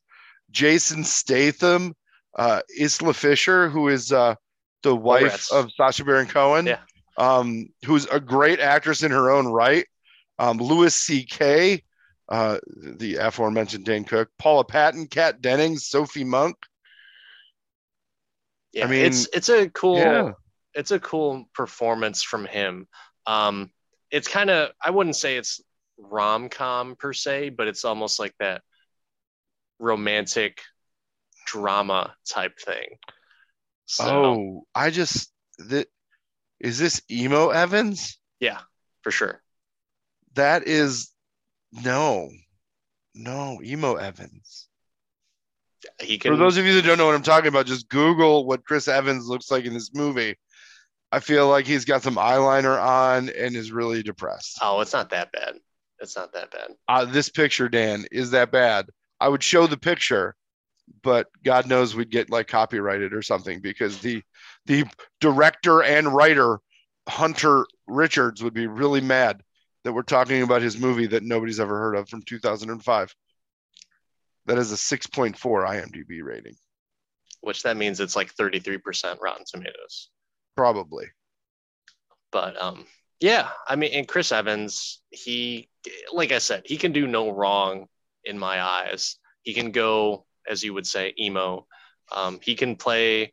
[0.52, 1.93] jason statham
[2.38, 4.36] uh isla fisher who is uh
[4.84, 5.52] the wife Rats.
[5.52, 6.80] of Sacha Baron Cohen, Yeah.
[7.17, 9.86] um, who's a great actress in her own right.
[10.38, 11.84] Um, Louis C.K.,
[12.30, 16.56] uh, the aforementioned Dane Cook, Paula Patton, Kat Dennings, Sophie Monk.
[18.72, 20.32] yeah, I mean, it's it's a cool yeah.
[20.74, 22.88] it's a cool performance from him.
[23.30, 23.70] Um,
[24.10, 25.62] it's kind of I wouldn't say it's
[26.00, 28.63] rom com per se, but it's almost like that
[29.78, 30.62] romantic
[31.46, 32.98] drama type thing.
[33.86, 35.88] So Oh, I just that
[36.60, 38.18] is this emo Evans?
[38.39, 38.60] yeah,
[39.04, 39.42] for sure.
[40.34, 41.12] That is
[41.72, 42.30] no,
[43.13, 44.68] no emo Evans.
[46.02, 48.46] He can For those of you that don't know what I'm talking about, just Google
[48.46, 50.36] what Chris Evans looks like in this movie.
[51.12, 54.60] I feel like he's got some eyeliner on and is really depressed.
[54.62, 55.56] Oh, it's not that bad.
[56.00, 56.72] It's not that bad.
[56.88, 58.89] Uh, this picture, Dan, is that bad?
[59.19, 60.36] I would show the picture,
[61.04, 64.22] but God knows we'd get like copyrighted or something because the
[64.65, 64.86] the
[65.19, 66.60] director and writer
[67.08, 69.41] Hunter Richards would be really mad
[69.84, 73.15] that we're talking about his movie that nobody's ever heard of from 2005.
[74.45, 76.56] That is a 6.4 IMDb rating,
[77.41, 80.10] Which that means it's like 33% Rotten Tomatoes.
[80.60, 81.06] Probably.
[82.34, 82.86] But um
[83.22, 85.69] yeah, I mean and Chris Evans, he
[86.12, 87.88] like I said, he can do no wrong
[88.26, 89.15] in my eyes.
[89.43, 91.65] He can go as you would say emo.
[92.12, 93.32] Um he can play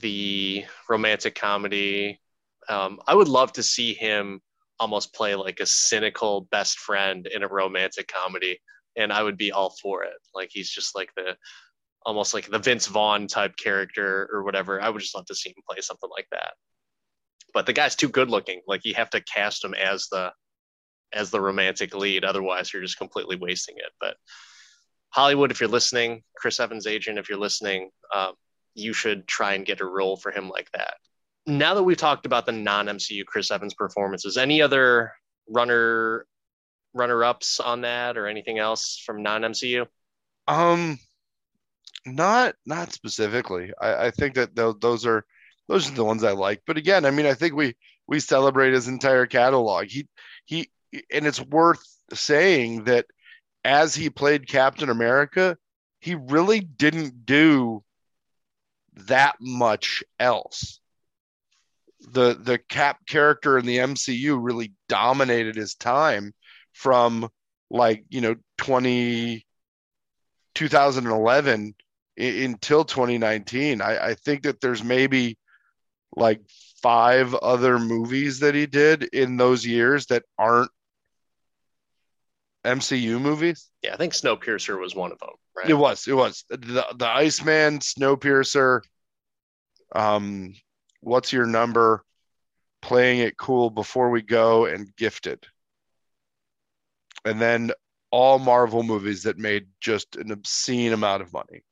[0.00, 2.20] the romantic comedy.
[2.68, 4.42] Um I would love to see him
[4.78, 8.60] almost play like a cynical best friend in a romantic comedy
[8.96, 10.18] and I would be all for it.
[10.34, 11.36] Like he's just like the
[12.04, 14.80] almost like the Vince Vaughn type character or whatever.
[14.80, 16.54] I would just love to see him play something like that.
[17.54, 18.60] But the guy's too good looking.
[18.66, 20.32] Like you have to cast him as the
[21.12, 22.24] as the romantic lead.
[22.24, 23.92] Otherwise, you're just completely wasting it.
[24.00, 24.16] But
[25.10, 28.32] Hollywood, if you're listening, Chris Evans' agent, if you're listening, um,
[28.74, 30.94] you should try and get a role for him like that.
[31.46, 35.12] Now that we've talked about the non-MCU Chris Evans performances, any other
[35.48, 36.26] runner
[36.94, 39.86] runner-ups on that or anything else from non-MCU?
[40.46, 40.98] Um,
[42.06, 43.72] not not specifically.
[43.80, 45.24] I, I think that those those are
[45.68, 46.62] those are the ones I like.
[46.66, 49.86] But again, I mean, I think we we celebrate his entire catalog.
[49.86, 50.08] He
[50.44, 50.70] he,
[51.12, 53.06] and it's worth saying that
[53.64, 55.56] as he played Captain America,
[56.00, 57.84] he really didn't do
[58.94, 60.80] that much else.
[62.00, 66.34] The the Cap character in the MCU really dominated his time
[66.72, 67.28] from
[67.70, 69.46] like, you know, 20
[70.54, 71.74] 2011
[72.16, 73.80] until 2019.
[73.80, 75.38] I, I think that there's maybe
[76.16, 76.40] like
[76.82, 80.70] five other movies that he did in those years that aren't
[82.64, 83.70] MCU movies.
[83.82, 85.30] Yeah, I think Snowpiercer was one of them.
[85.56, 85.70] Right?
[85.70, 86.06] It was.
[86.06, 88.80] It was the the Iceman, Snowpiercer.
[89.94, 90.54] Um,
[91.00, 92.04] what's your number?
[92.80, 95.44] Playing it cool before we go and gifted,
[97.24, 97.72] and then
[98.10, 101.62] all Marvel movies that made just an obscene amount of money.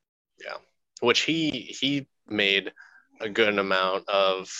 [0.44, 0.57] Yeah,
[1.00, 2.72] which he he made
[3.20, 4.50] a good amount of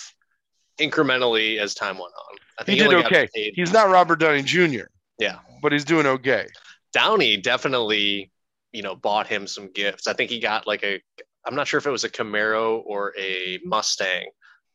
[0.79, 2.37] incrementally as time went on.
[2.59, 3.29] I think he, he did okay.
[3.55, 4.85] He's not Robert Downey Jr.
[5.19, 6.47] Yeah, but he's doing okay.
[6.93, 8.31] Downey definitely,
[8.71, 10.07] you know, bought him some gifts.
[10.07, 11.01] I think he got like a,
[11.45, 14.29] I'm not sure if it was a Camaro or a Mustang,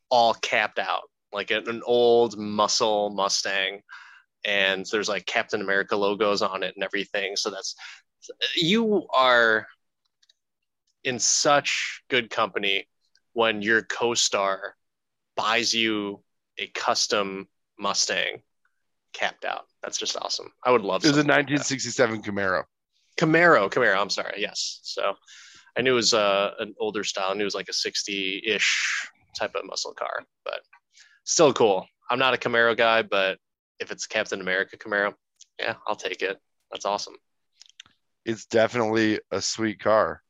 [0.09, 3.81] all capped out, like an old muscle Mustang,
[4.45, 7.35] and there's like Captain America logos on it and everything.
[7.35, 7.75] So that's
[8.55, 9.67] you are
[11.07, 12.85] in such good company
[13.31, 14.75] when your co-star
[15.37, 16.21] buys you
[16.59, 17.47] a custom
[17.79, 18.41] Mustang
[19.13, 19.67] capped out.
[19.81, 20.51] That's just awesome.
[20.65, 21.05] I would love.
[21.05, 22.63] It was a 1967 like Camaro.
[23.17, 23.97] Camaro, Camaro.
[23.97, 24.35] I'm sorry.
[24.37, 24.79] Yes.
[24.83, 25.13] So
[25.77, 27.31] I knew it was uh, an older style.
[27.31, 29.07] I knew it was like a 60-ish
[29.39, 30.59] type of muscle car, but
[31.23, 31.87] still cool.
[32.09, 33.37] I'm not a Camaro guy, but
[33.79, 35.13] if it's Captain America Camaro,
[35.57, 36.37] yeah, I'll take it.
[36.69, 37.15] That's awesome.
[38.25, 40.21] It's definitely a sweet car,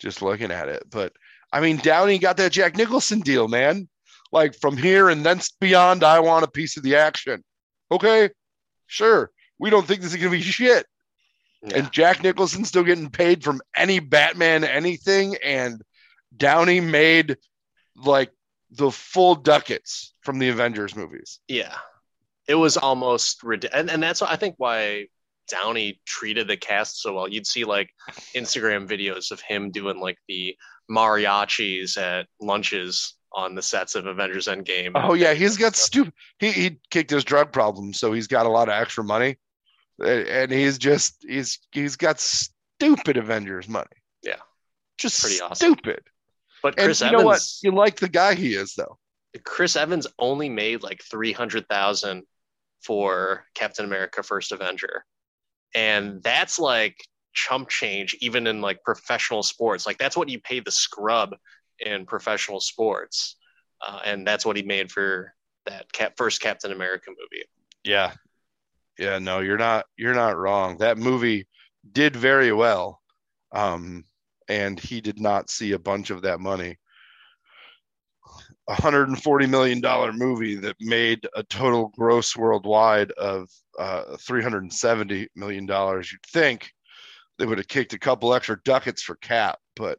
[0.00, 0.84] just looking at it.
[0.90, 1.12] But
[1.52, 3.88] I mean, Downey got that Jack Nicholson deal, man.
[4.32, 7.44] Like from here and thence beyond, I want a piece of the action.
[7.90, 8.30] Okay,
[8.86, 9.30] sure.
[9.58, 10.86] We don't think this is going to be shit.
[11.62, 11.78] Yeah.
[11.78, 15.36] And Jack Nicholson's still getting paid from any Batman anything.
[15.44, 15.82] And
[16.36, 17.36] Downey made
[17.96, 18.30] like
[18.70, 21.40] the full ducats from the Avengers movies.
[21.48, 21.76] Yeah.
[22.48, 25.08] It was almost and, and that's I think why
[25.50, 27.28] Downey treated the cast so well.
[27.28, 27.90] You'd see like
[28.34, 30.56] Instagram videos of him doing like the
[30.90, 34.92] mariachis at lunches on the sets of Avengers Endgame.
[34.94, 36.12] Oh yeah, he's got stupid.
[36.38, 39.36] He he kicked his drug problem, so he's got a lot of extra money,
[40.04, 43.86] and he's just he's he's got stupid Avengers money.
[44.22, 44.40] Yeah,
[44.98, 45.74] just pretty awesome.
[45.74, 46.00] stupid.
[46.62, 47.42] But Chris and you Evans, know what?
[47.62, 48.98] You like the guy he is, though.
[49.44, 52.24] Chris Evans only made like three hundred thousand
[52.82, 55.04] for Captain America: First Avenger,
[55.74, 56.96] and that's like
[57.32, 59.86] chump change even in like professional sports.
[59.86, 61.36] Like that's what you pay the scrub
[61.78, 63.36] in professional sports,
[63.86, 65.34] uh, and that's what he made for
[65.66, 67.44] that cap- first Captain America movie.
[67.84, 68.12] Yeah,
[68.98, 70.78] yeah, no, you're not you're not wrong.
[70.78, 71.46] That movie
[71.92, 73.00] did very well,
[73.52, 74.04] um,
[74.48, 76.76] and he did not see a bunch of that money.
[78.70, 84.16] A hundred and forty million dollar movie that made a total gross worldwide of uh,
[84.16, 86.12] three hundred and seventy million dollars.
[86.12, 86.70] You'd think
[87.38, 89.98] they would have kicked a couple extra ducats for Cap, but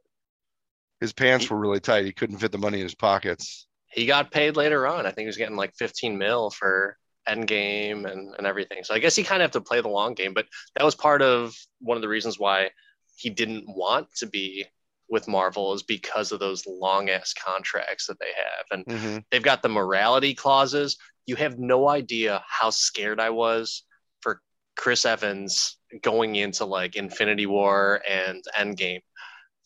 [1.01, 2.05] his pants were really tight.
[2.05, 3.67] He couldn't fit the money in his pockets.
[3.88, 5.05] He got paid later on.
[5.05, 6.95] I think he was getting like 15 mil for
[7.27, 8.84] Endgame and, and everything.
[8.84, 10.34] So I guess he kind of have to play the long game.
[10.34, 12.69] But that was part of one of the reasons why
[13.15, 14.65] he didn't want to be
[15.12, 18.65] with Marvel is because of those long ass contracts that they have.
[18.71, 19.17] And mm-hmm.
[19.30, 20.97] they've got the morality clauses.
[21.28, 23.84] You have no idea how scared I was
[24.21, 24.41] for
[24.78, 29.02] Chris Evans going into like Infinity War and Endgame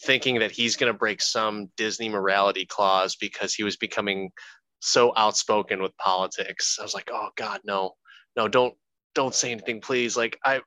[0.03, 4.31] thinking that he's going to break some Disney morality clause because he was becoming
[4.79, 6.77] so outspoken with politics.
[6.79, 7.91] I was like, oh God, no,
[8.35, 8.73] no, don't
[9.13, 10.17] don't say anything, please.
[10.17, 10.61] Like I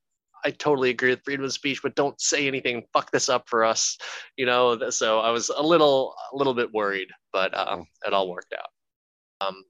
[0.45, 2.85] I totally agree with freedom of speech, but don't say anything.
[2.93, 3.99] Fuck this up for us,
[4.37, 4.91] you know.
[4.91, 9.47] So I was a little a little bit worried, but uh, it all worked out.
[9.47, 9.65] Um,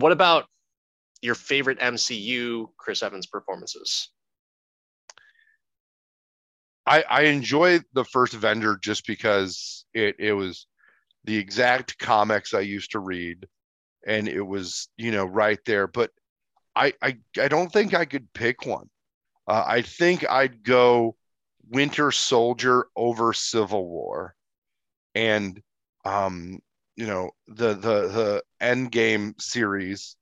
[0.00, 0.46] what about
[1.22, 4.10] your favorite MCU Chris Evans performances?
[6.86, 10.66] I, I enjoy the first Avenger just because it it was
[11.24, 13.46] the exact comics I used to read,
[14.06, 15.86] and it was you know right there.
[15.86, 16.10] But
[16.74, 18.88] I I, I don't think I could pick one.
[19.48, 21.16] Uh, I think I'd go
[21.70, 24.34] Winter Soldier over Civil War,
[25.14, 25.60] and
[26.04, 26.60] um
[26.96, 30.16] you know the the the Endgame series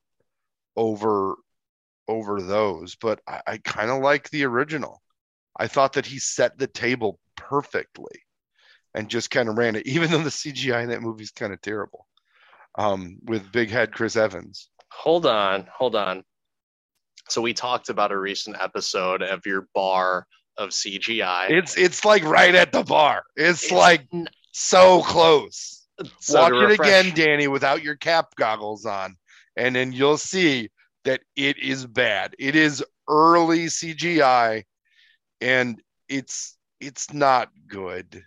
[0.76, 1.36] over
[2.08, 2.96] over those.
[2.96, 5.02] But I, I kind of like the original.
[5.58, 8.20] I thought that he set the table perfectly
[8.94, 11.52] and just kind of ran it, even though the CGI in that movie is kind
[11.52, 12.06] of terrible.
[12.78, 14.68] Um, with big head Chris Evans.
[14.92, 16.24] Hold on, hold on.
[17.28, 21.50] So we talked about a recent episode of your bar of CGI.
[21.50, 23.24] It's it's like right at the bar.
[23.36, 25.86] It's, It's like n- so close.
[26.20, 29.16] so Watch it again, Danny, without your cap goggles on,
[29.56, 30.70] and then you'll see
[31.04, 32.34] that it is bad.
[32.38, 34.64] It is early CGI,
[35.40, 38.22] and it's it's not good.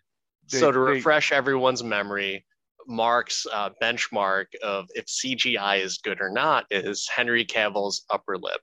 [0.52, 2.45] They- so to they- refresh everyone's memory,
[2.88, 8.62] Mark's uh, benchmark of if CGI is good or not is Henry Cavill's upper lip.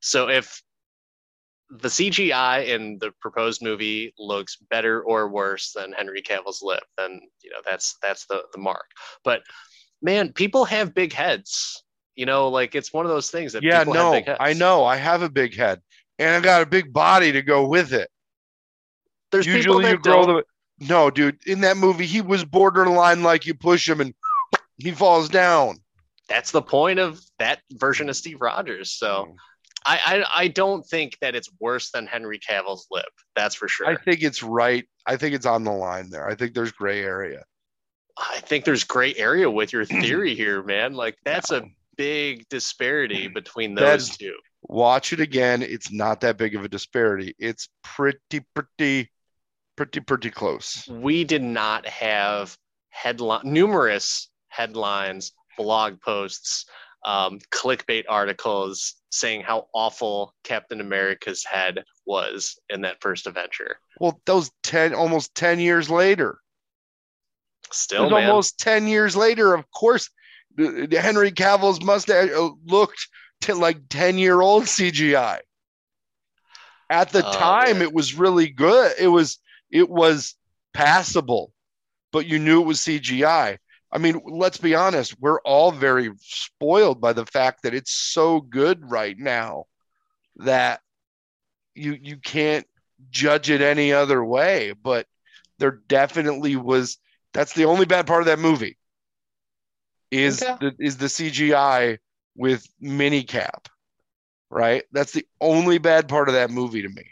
[0.00, 0.62] So if
[1.70, 7.20] the CGI in the proposed movie looks better or worse than Henry Cavill's lip, then
[7.42, 8.86] you know that's that's the the mark.
[9.24, 9.42] But
[10.02, 11.82] man, people have big heads.
[12.14, 14.22] You know, like it's one of those things that yeah, no.
[14.38, 14.84] I know.
[14.84, 15.80] I have a big head,
[16.18, 18.08] and I got a big body to go with it.
[19.32, 20.36] There's people Usually, that you grow don't.
[20.78, 20.86] the.
[20.86, 21.38] No, dude.
[21.46, 24.14] In that movie, he was borderline like you push him and
[24.76, 25.78] he falls down.
[26.28, 28.92] That's the point of that version of Steve Rogers.
[28.92, 29.28] So.
[29.28, 29.36] Mm.
[29.86, 33.04] I, I I don't think that it's worse than Henry Cavill's lip.
[33.36, 33.86] That's for sure.
[33.86, 34.84] I think it's right.
[35.06, 36.28] I think it's on the line there.
[36.28, 37.44] I think there's gray area.
[38.18, 40.94] I think there's gray area with your theory here, man.
[40.94, 41.64] Like that's a
[41.96, 44.36] big disparity between those That's- two.
[44.66, 45.60] Watch it again.
[45.60, 47.34] It's not that big of a disparity.
[47.38, 49.10] It's pretty, pretty,
[49.76, 50.88] pretty, pretty close.
[50.88, 52.56] We did not have
[52.88, 56.64] headline numerous headlines, blog posts,
[57.04, 63.76] um, clickbait articles saying how awful Captain America's head was in that first adventure.
[64.00, 66.38] Well, those 10, almost 10 years later.
[67.70, 69.54] Still, man, almost 10 years later.
[69.54, 70.10] Of course,
[70.58, 73.08] Henry Cavill's mustache uh, looked
[73.40, 75.40] t- like 10 year old CGI.
[76.90, 77.82] At the Oh, time, man.
[77.82, 78.94] it was really good.
[78.98, 79.38] It was,
[79.70, 80.34] it was
[80.72, 81.52] passable,
[82.12, 83.58] but you knew it was CGI.
[83.94, 88.40] I mean, let's be honest, we're all very spoiled by the fact that it's so
[88.40, 89.66] good right now
[90.38, 90.80] that
[91.76, 92.66] you you can't
[93.10, 95.06] judge it any other way, but
[95.58, 96.98] there definitely was
[97.32, 98.76] that's the only bad part of that movie
[100.10, 100.56] is Okay.
[100.60, 101.98] the is the CGI
[102.36, 103.66] with minicap.
[104.50, 104.84] Right?
[104.92, 107.04] That's the only bad part of that movie to me.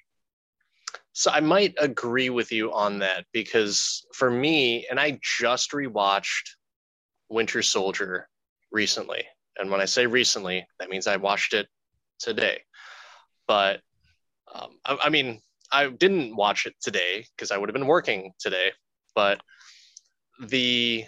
[1.13, 6.51] So I might agree with you on that because for me, and I just rewatched
[7.33, 8.29] Winter Soldier
[8.71, 9.25] recently.
[9.59, 11.67] And when I say recently, that means I watched it
[12.19, 12.61] today.
[13.47, 13.81] But
[14.55, 15.41] um, I, I mean,
[15.73, 18.73] I didn't watch it today because I would have been working today.
[19.15, 19.41] But
[20.41, 21.05] the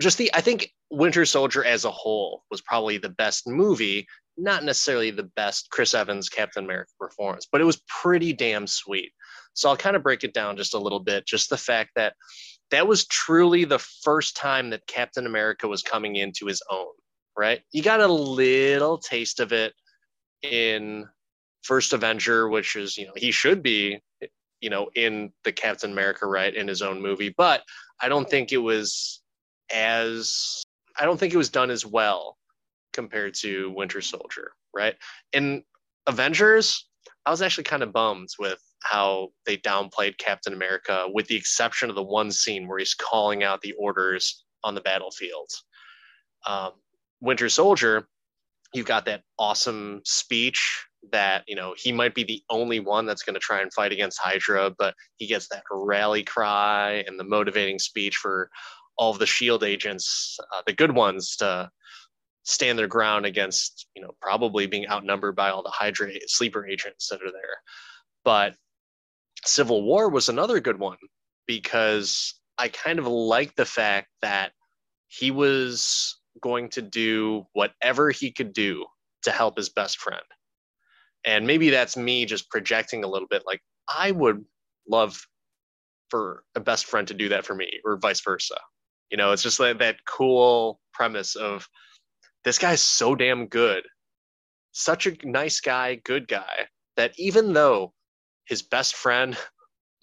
[0.00, 4.06] just the I think Winter Soldier as a whole was probably the best movie
[4.36, 9.12] not necessarily the best Chris Evans Captain America performance, but it was pretty damn sweet.
[9.54, 11.26] So I'll kind of break it down just a little bit.
[11.26, 12.14] Just the fact that
[12.70, 16.92] that was truly the first time that Captain America was coming into his own,
[17.36, 17.60] right?
[17.72, 19.72] You got a little taste of it
[20.42, 21.06] in
[21.62, 24.00] First Avenger, which is, you know, he should be,
[24.60, 27.62] you know, in the Captain America, right, in his own movie, but
[28.00, 29.22] I don't think it was
[29.72, 30.62] as,
[30.98, 32.36] I don't think it was done as well
[32.92, 34.94] compared to Winter Soldier, right?
[35.32, 35.62] In
[36.06, 36.88] Avengers,
[37.24, 38.60] I was actually kind of bummed with
[38.90, 43.42] how they downplayed Captain America, with the exception of the one scene where he's calling
[43.42, 45.50] out the orders on the battlefield.
[46.46, 46.72] Um,
[47.20, 48.08] Winter Soldier,
[48.74, 53.22] you've got that awesome speech that you know he might be the only one that's
[53.22, 57.24] going to try and fight against Hydra, but he gets that rally cry and the
[57.24, 58.50] motivating speech for
[58.98, 61.70] all of the Shield agents, uh, the good ones, to
[62.44, 67.08] stand their ground against, you know, probably being outnumbered by all the Hydra sleeper agents
[67.08, 67.60] that are there.
[68.24, 68.54] But
[69.44, 70.98] Civil War was another good one
[71.46, 74.52] because I kind of like the fact that
[75.08, 78.86] he was going to do whatever he could do
[79.22, 80.22] to help his best friend.
[81.24, 84.44] And maybe that's me just projecting a little bit like I would
[84.88, 85.26] love
[86.08, 88.56] for a best friend to do that for me or vice versa.
[89.10, 91.66] You know, it's just like that cool premise of
[92.44, 93.84] this guy's so damn good,
[94.72, 97.92] such a nice guy, good guy, that even though
[98.46, 99.36] his best friend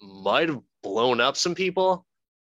[0.00, 2.06] might have blown up some people,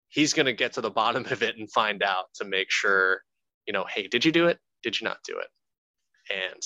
[0.09, 3.21] he's going to get to the bottom of it and find out to make sure,
[3.65, 4.59] you know, hey, did you do it?
[4.83, 5.47] Did you not do it?
[6.31, 6.63] And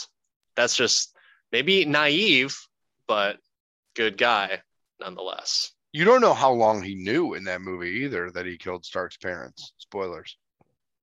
[0.56, 1.16] that's just
[1.52, 2.58] maybe naive,
[3.08, 3.38] but
[3.96, 4.62] good guy
[5.00, 5.72] nonetheless.
[5.92, 9.18] You don't know how long he knew in that movie either that he killed Stark's
[9.18, 9.74] parents.
[9.78, 10.38] Spoilers.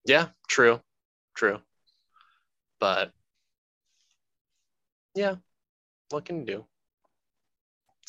[0.05, 0.81] Yeah, true,
[1.37, 1.61] true.
[2.81, 3.13] But
[5.15, 5.37] yeah,
[6.11, 6.65] what can you do?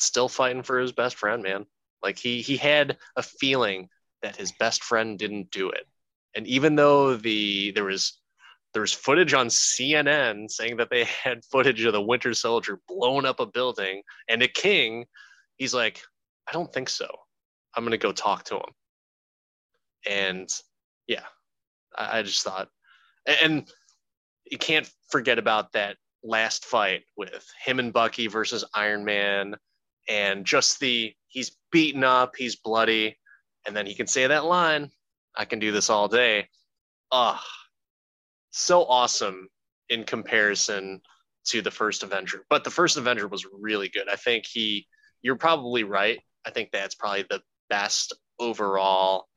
[0.02, 1.66] Still fighting for his best friend, man.
[2.02, 3.88] Like he he had a feeling
[4.22, 5.86] that his best friend didn't do it.
[6.34, 8.18] And even though the there was
[8.74, 13.40] there's footage on CNN saying that they had footage of the Winter Soldier blowing up
[13.40, 15.04] a building, and a king,
[15.56, 16.02] he's like,
[16.48, 17.06] I don't think so.
[17.74, 18.72] I'm gonna go talk to him.
[20.08, 20.48] And
[21.06, 21.24] yeah,
[21.96, 22.68] I, I just thought,
[23.26, 23.70] and
[24.50, 29.56] you can't forget about that last fight with him and Bucky versus Iron Man,
[30.08, 33.18] and just the he's beaten up, he's bloody,
[33.66, 34.90] and then he can say that line,
[35.36, 36.48] "I can do this all day."
[37.10, 37.44] Ah,
[38.50, 39.48] so awesome
[39.88, 41.00] in comparison
[41.44, 42.44] to the first Avenger.
[42.48, 44.08] But the first Avenger was really good.
[44.08, 44.86] I think he,
[45.22, 46.20] you're probably right.
[46.46, 49.28] I think that's probably the best overall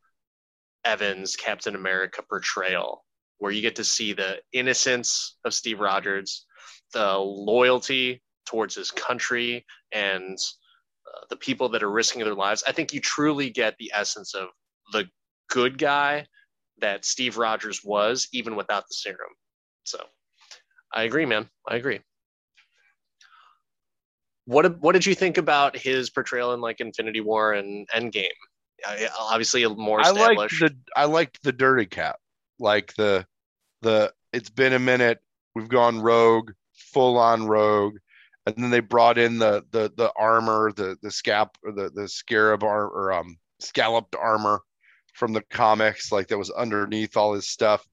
[0.83, 3.03] Evans Captain America portrayal,
[3.39, 6.45] where you get to see the innocence of Steve Rogers,
[6.93, 10.37] the loyalty towards his country, and
[11.07, 12.63] uh, the people that are risking their lives.
[12.67, 14.49] I think you truly get the essence of
[14.91, 15.05] the
[15.49, 16.27] good guy
[16.79, 19.31] that Steve Rogers was, even without the serum.
[19.83, 19.99] So
[20.93, 21.49] I agree, man.
[21.67, 22.01] I agree.
[24.45, 28.29] What what did you think about his portrayal in like Infinity War and Endgame?
[29.19, 30.61] obviously, more established.
[30.61, 32.19] I liked the I liked the dirty cap,
[32.59, 33.25] like the
[33.81, 34.13] the.
[34.33, 35.19] It's been a minute.
[35.55, 37.97] We've gone rogue, full on rogue,
[38.45, 42.07] and then they brought in the the the armor, the the scap, or the the
[42.07, 44.61] scarab armor, or um scalloped armor
[45.13, 47.85] from the comics, like that was underneath all his stuff.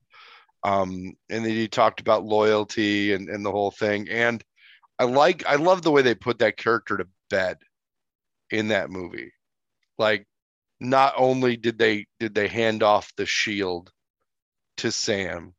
[0.65, 4.09] Um, and then he talked about loyalty and, and the whole thing.
[4.09, 4.43] And
[4.99, 7.59] I like, I love the way they put that character to bed
[8.51, 9.33] in that movie.
[9.99, 10.27] Like,
[10.81, 13.93] not only did they did they hand off the shield
[14.79, 15.55] to Sam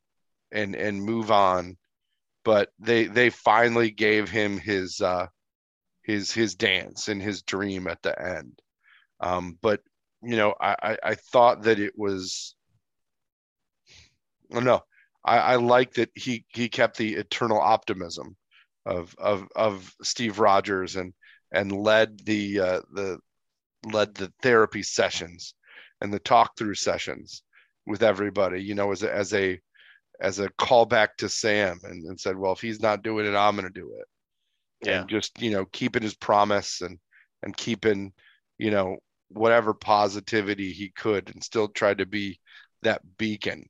[0.51, 1.77] and and move on,
[2.43, 5.27] but they they finally gave him his uh
[6.03, 8.59] his his dance and his dream at the end.
[9.19, 9.81] Um, but
[10.23, 12.55] you know, I, I, I thought that it was,
[14.49, 14.81] no,
[15.25, 18.37] I, I like that he, he kept the eternal optimism
[18.85, 21.13] of, of, of Steve Rogers and,
[21.51, 23.19] and led the, uh, the,
[23.91, 25.55] led the therapy sessions
[25.99, 27.43] and the talk through sessions
[27.85, 29.59] with everybody, you know, as a, as a,
[30.23, 33.55] as a callback to Sam and, and said, well, if he's not doing it, I'm
[33.55, 34.87] going to do it.
[34.87, 35.01] Yeah.
[35.01, 36.97] And just, you know, keeping his promise and,
[37.43, 38.13] and keeping,
[38.57, 38.97] you know,
[39.29, 42.39] whatever positivity he could and still tried to be
[42.83, 43.67] that beacon.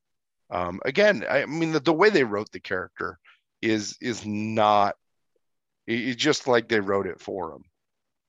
[0.52, 3.18] Um, again, I mean, the, the way they wrote the character
[3.64, 4.96] is is not
[5.88, 7.64] it's just like they wrote it for him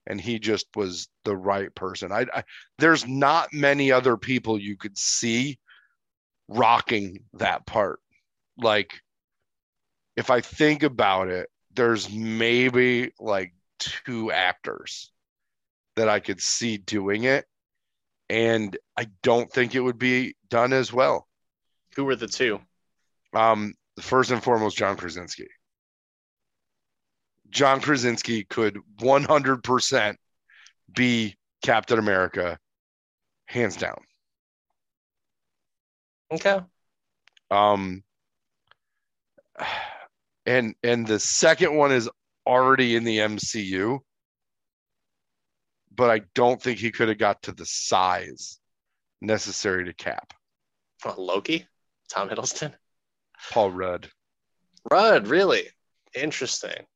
[0.06, 2.44] and he just was the right person I, I,
[2.78, 5.58] there's not many other people you could see
[6.48, 7.98] rocking that part
[8.56, 9.00] like
[10.16, 15.12] if i think about it there's maybe like two actors
[15.96, 17.46] that I could see doing it.
[18.28, 21.28] And I don't think it would be done as well.
[21.96, 22.60] Who were the two?
[23.34, 25.48] Um, first and foremost, John Krasinski.
[27.50, 30.16] John Krasinski could 100%
[30.92, 32.58] be Captain America,
[33.46, 33.98] hands down.
[36.32, 36.60] Okay.
[37.50, 38.02] Um,
[40.46, 42.08] and and the second one is
[42.46, 44.00] already in the MCU,
[45.94, 48.58] but I don't think he could have got to the size
[49.20, 50.32] necessary to cap.
[51.04, 51.66] Well, Loki,
[52.10, 52.74] Tom Hiddleston,
[53.50, 54.10] Paul Rudd.
[54.90, 55.68] Rudd, really
[56.14, 56.86] interesting.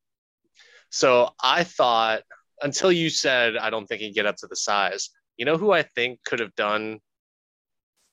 [0.90, 2.22] So I thought
[2.62, 5.10] until you said I don't think he'd get up to the size.
[5.36, 6.98] You know who I think could have done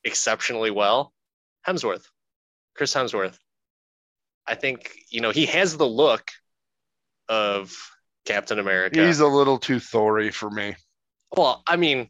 [0.03, 1.11] exceptionally well?
[1.67, 2.05] Hemsworth,
[2.75, 3.37] Chris Hemsworth.
[4.47, 6.31] I think you know he has the look
[7.29, 7.73] of
[8.25, 9.05] Captain America.
[9.05, 10.75] He's a little too Thory for me.
[11.35, 12.09] Well, I mean,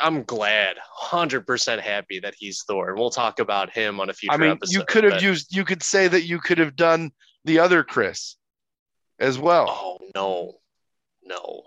[0.00, 4.12] I'm glad, hundred percent happy that he's Thor, and we'll talk about him on a
[4.12, 4.34] future.
[4.34, 5.22] I mean, episode, you could have but...
[5.22, 5.54] used.
[5.54, 7.10] You could say that you could have done
[7.44, 8.36] the other Chris
[9.18, 9.66] as well.
[9.68, 10.54] Oh no,
[11.24, 11.62] no.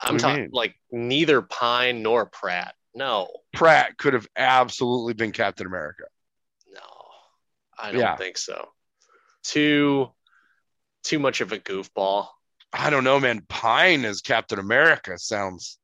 [0.00, 2.74] I'm talking like neither Pine nor Pratt.
[2.94, 6.04] No, Pratt could have absolutely been Captain America.
[7.78, 8.16] I don't yeah.
[8.16, 8.68] think so.
[9.42, 10.10] Too
[11.04, 12.28] too much of a goofball.
[12.72, 13.42] I don't know, man.
[13.48, 15.78] Pine as Captain America sounds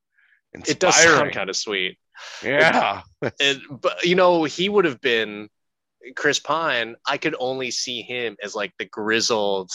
[0.53, 0.76] inspiring.
[0.76, 1.99] It does sound kind of sweet.
[2.43, 3.03] Yeah.
[3.22, 5.49] It, it, but you know, he would have been
[6.16, 6.97] Chris Pine.
[7.07, 9.70] I could only see him as like the grizzled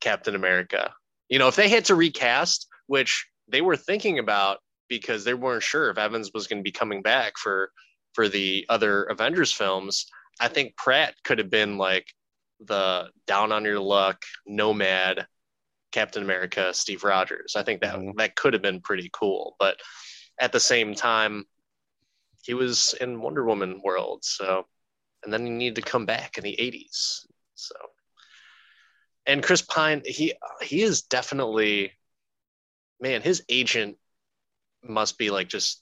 [0.00, 0.92] Captain America.
[1.28, 4.58] You know, if they had to recast, which they were thinking about
[4.88, 7.72] because they weren't sure if Evans was going to be coming back for
[8.12, 10.06] for the other Avengers films,
[10.40, 12.06] I think Pratt could have been like
[12.60, 15.26] the down on your luck nomad
[15.92, 17.54] Captain America Steve Rogers.
[17.56, 18.18] I think that mm-hmm.
[18.18, 19.76] that could have been pretty cool, but
[20.40, 21.44] at the same time
[22.42, 24.66] he was in Wonder Woman world, so
[25.22, 27.26] and then he needed to come back in the 80s.
[27.54, 27.74] So,
[29.26, 31.92] and Chris Pine, he he is definitely,
[33.00, 33.96] man, his agent
[34.82, 35.81] must be like just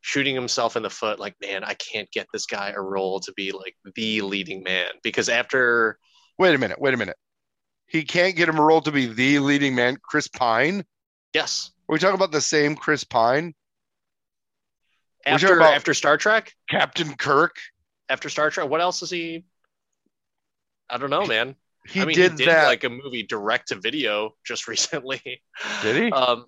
[0.00, 1.18] shooting himself in the foot.
[1.18, 4.90] Like, man, I can't get this guy a role to be like the leading man
[5.02, 5.98] because after.
[6.38, 6.80] Wait a minute.
[6.80, 7.16] Wait a minute.
[7.86, 9.96] He can't get him a role to be the leading man.
[10.02, 10.84] Chris Pine.
[11.34, 11.70] Yes.
[11.88, 13.54] Are we talking about the same Chris Pine?
[15.26, 17.56] After after Star Trek, Captain Kirk.
[18.08, 19.44] after Star Trek, what else is he?
[20.88, 21.54] I don't know, man.
[21.86, 22.66] He I mean, did he did that.
[22.66, 25.42] like a movie direct to video just recently.
[25.82, 26.12] Did he?
[26.12, 26.46] Um,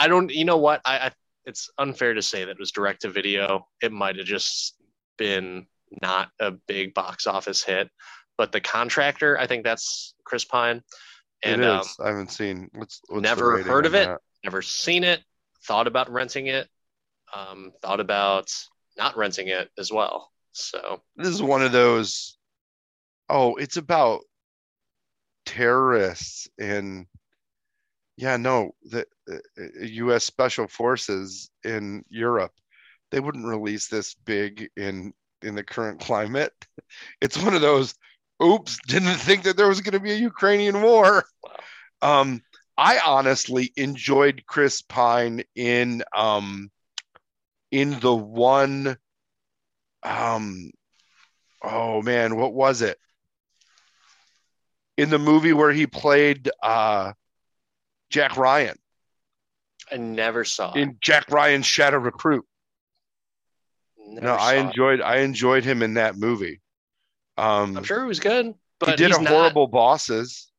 [0.00, 0.30] I, don't.
[0.32, 0.80] You know what?
[0.84, 1.12] I, I
[1.46, 3.66] it's unfair to say that it was direct to video.
[3.82, 4.76] It might have just
[5.18, 5.66] been
[6.02, 7.90] not a big box office hit.
[8.36, 10.82] But the contractor, I think that's Chris Pine,
[11.42, 11.84] and it um.
[12.00, 12.68] I haven't seen.
[12.74, 14.06] What's, what's never heard of it.
[14.06, 14.20] that?
[14.42, 15.22] never seen it.
[15.66, 16.68] Thought about renting it.
[17.34, 18.52] Um, thought about
[18.96, 20.30] not renting it as well.
[20.52, 22.36] So This is one of those.
[23.28, 24.20] Oh, it's about
[25.46, 27.06] terrorists and
[28.16, 29.36] yeah, no, the uh,
[29.80, 30.24] U.S.
[30.24, 32.52] Special Forces in Europe.
[33.10, 35.12] They wouldn't release this big in
[35.42, 36.52] in the current climate.
[37.20, 37.94] It's one of those.
[38.42, 41.24] Oops, didn't think that there was going to be a Ukrainian war.
[42.02, 42.42] Um,
[42.76, 46.70] I honestly enjoyed Chris Pine in um
[47.70, 48.96] in the one
[50.02, 50.70] um
[51.62, 52.98] oh man, what was it?
[54.96, 57.12] In the movie where he played uh
[58.14, 58.76] Jack Ryan
[59.90, 60.72] I never saw.
[60.72, 60.80] it.
[60.80, 62.44] in Jack Ryan's Shadow Recruit.
[63.98, 64.66] Never No, I saw it.
[64.66, 66.60] enjoyed I enjoyed him in that movie.
[67.36, 70.50] Um I'm sure it was good, but he did a not- horrible bosses.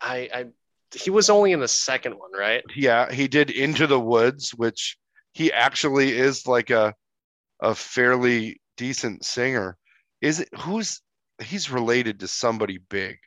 [0.00, 0.44] I, I
[0.94, 2.64] he was only in the second one, right?
[2.74, 4.96] Yeah, he did Into the Woods, which
[5.34, 6.94] he actually is like a
[7.60, 9.76] a fairly decent singer.
[10.22, 11.02] Is it who's
[11.42, 13.18] he's related to somebody big.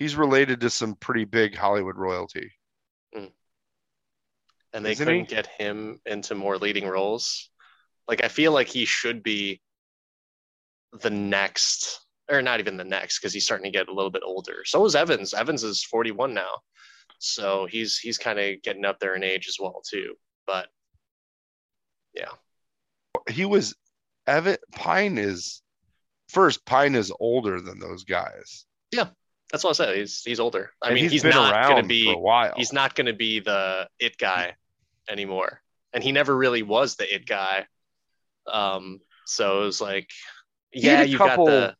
[0.00, 2.50] He's related to some pretty big Hollywood royalty.
[3.14, 3.26] Hmm.
[4.72, 5.34] And they Isn't couldn't he?
[5.34, 7.50] get him into more leading roles.
[8.08, 9.60] Like I feel like he should be
[11.02, 14.22] the next, or not even the next, because he's starting to get a little bit
[14.24, 14.62] older.
[14.64, 15.34] So is Evans.
[15.34, 16.48] Evans is 41 now,
[17.18, 20.14] so he's he's kind of getting up there in age as well too.
[20.46, 20.68] But
[22.14, 22.30] yeah,
[23.28, 23.74] He was
[24.26, 25.60] Evan Pine is
[26.30, 28.64] first Pine is older than those guys.
[29.50, 29.96] That's what I said.
[29.96, 30.70] He's he's older.
[30.82, 32.54] I And mean, he's, been not around going to be for a while.
[32.56, 34.54] he's not going to be the it guy
[35.08, 35.60] anymore
[35.92, 37.66] and he never really was the it guy
[38.46, 40.08] um so it was like
[40.72, 41.76] yeah you couple- got the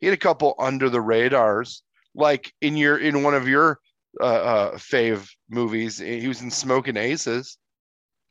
[0.00, 1.82] he had a couple under the radars
[2.14, 3.78] like in your in one of your
[4.20, 7.56] uh, uh fave movies he was in smoking aces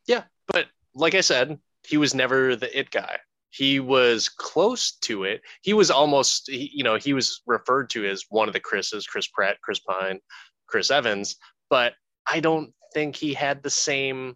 [0.07, 3.17] Yeah, but like i said he was never the it guy
[3.55, 5.41] he was close to it.
[5.61, 9.07] He was almost he, you know he was referred to as one of the chris's
[9.07, 10.19] chris pratt chris pine
[10.67, 11.37] chris evans
[11.69, 11.93] but
[12.27, 14.35] i don't think he had the same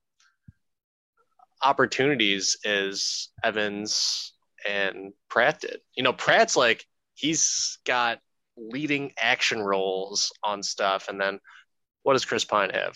[1.61, 4.33] opportunities as evans
[4.67, 5.79] and pratt did.
[5.95, 8.19] You know pratt's like he's got
[8.55, 11.39] leading action roles on stuff and then
[12.03, 12.95] what does chris pine have?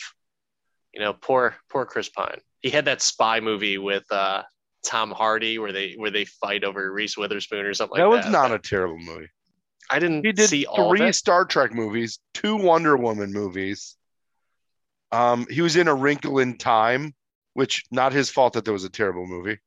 [0.94, 2.40] You know poor poor chris pine.
[2.62, 4.44] He had that spy movie with uh
[4.84, 8.26] tom hardy where they where they fight over reese witherspoon or something that like was
[8.26, 8.32] that.
[8.32, 9.30] not but a terrible movie.
[9.90, 13.96] I didn't he did see all of three star trek movies two wonder woman movies.
[15.12, 17.14] Um he was in a wrinkle in time
[17.54, 19.60] which not his fault that there was a terrible movie.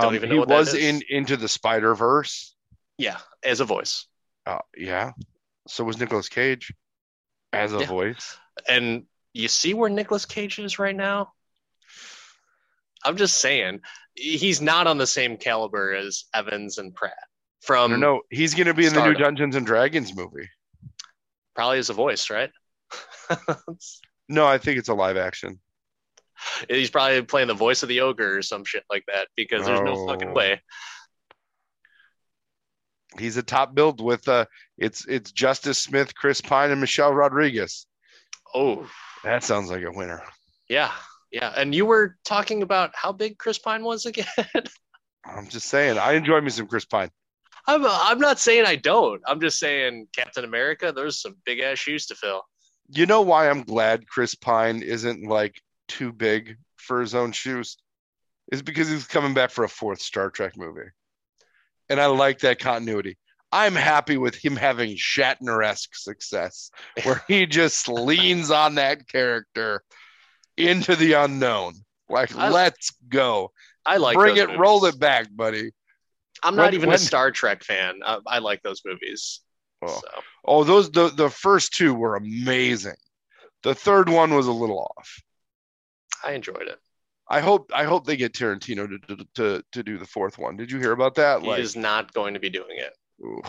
[0.00, 2.54] Don't um, even know he was in into the spider verse
[2.96, 4.06] yeah as a voice.
[4.46, 5.12] Uh, yeah.
[5.66, 6.72] So was Nicolas Cage
[7.52, 7.86] as a Yeah.
[7.86, 8.38] voice.
[8.66, 11.32] And you see where Nicolas Cage is right now?
[13.04, 13.80] I'm just saying
[14.18, 17.12] he's not on the same caliber as evans and pratt
[17.62, 18.22] from don't.
[18.30, 20.48] He's going to be in the new Dungeons and Dragons movie.
[21.54, 22.50] probably as a voice right
[24.28, 25.58] No, I think it's a live action.
[26.68, 29.80] he's probably playing the voice of the ogre or some shit like that because there's
[29.80, 30.32] no fucking Oh.
[30.34, 30.60] way
[33.18, 34.44] He's a top build with uh
[34.76, 37.86] it's it's Justice Smith, Chris Pine, and Michelle Rodriguez.
[38.54, 38.88] oh
[39.24, 40.22] That sounds like a winner.
[40.68, 40.92] Yeah,
[41.30, 41.52] yeah.
[41.56, 44.26] And you were talking about how big Chris Pine was again.
[45.24, 47.10] I'm just saying, I enjoy me some Chris Pine.
[47.66, 49.20] I'm I'm not saying I don't.
[49.26, 50.90] I'm just saying Captain America.
[50.90, 52.42] There's some big ass shoes to fill.
[52.88, 57.76] You know why I'm glad Chris Pine isn't like too big for his own shoes?
[58.50, 60.88] Is because he's coming back for a fourth Star Trek movie.
[61.90, 63.18] And I like that continuity.
[63.52, 66.70] I'm happy with him having Shatner esque success,
[67.02, 69.82] where he just leans on that character
[70.58, 71.74] into the unknown.
[72.08, 73.52] Like, I- let's go.
[73.86, 75.70] I like Bring those it, roll it back, buddy.
[76.42, 78.00] I'm not When- even when- a Star Trek fan.
[78.04, 79.40] I, I like those movies.
[79.82, 79.86] Oh.
[80.00, 82.96] So Oh, those the the first two were amazing.
[83.62, 85.20] The third one was a little off.
[86.24, 86.78] I enjoyed it.
[87.30, 90.56] I hope I hope they get Tarantino to to to, to do the fourth one.
[90.56, 91.42] Did you hear about that?
[91.42, 92.94] He is not going to be doing it.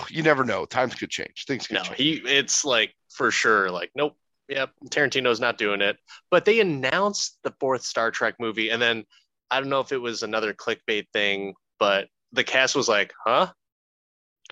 [0.10, 0.66] you never know.
[0.66, 1.46] Times could change.
[1.48, 1.98] Things could No, change.
[1.98, 4.18] he it's like for sure, like, nope,
[4.50, 5.98] yep, Tarantino's not doing it.
[6.30, 9.06] But they announced the fourth Star Trek movie, and then
[9.52, 13.52] I don't know if it was another clickbait thing, but the cast was like, huh?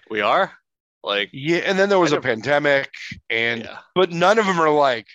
[0.10, 0.54] We are?
[1.04, 2.90] Like, yeah, and then there was a pandemic,
[3.30, 3.78] and yeah.
[3.96, 5.08] but none of them are like.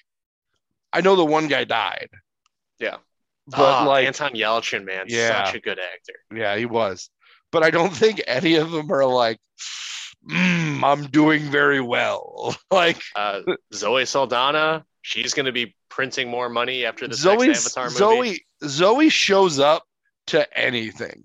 [0.93, 2.11] I know the one guy died.
[2.79, 2.97] Yeah.
[3.47, 5.47] but Ah, like, Anton Yelchin, man, Yeah.
[5.47, 6.15] such a good actor.
[6.35, 7.09] yeah, he was.
[7.51, 9.39] But I don't think any of them are like,
[10.29, 12.55] mm, I'm doing very well.
[12.71, 13.41] like Uh,
[13.75, 17.99] Zoe Saldana, she's going to be printing more money after the Zoe, next Avatar movie.
[17.99, 19.85] Zoe, Zoe shows up
[20.29, 21.25] to anything,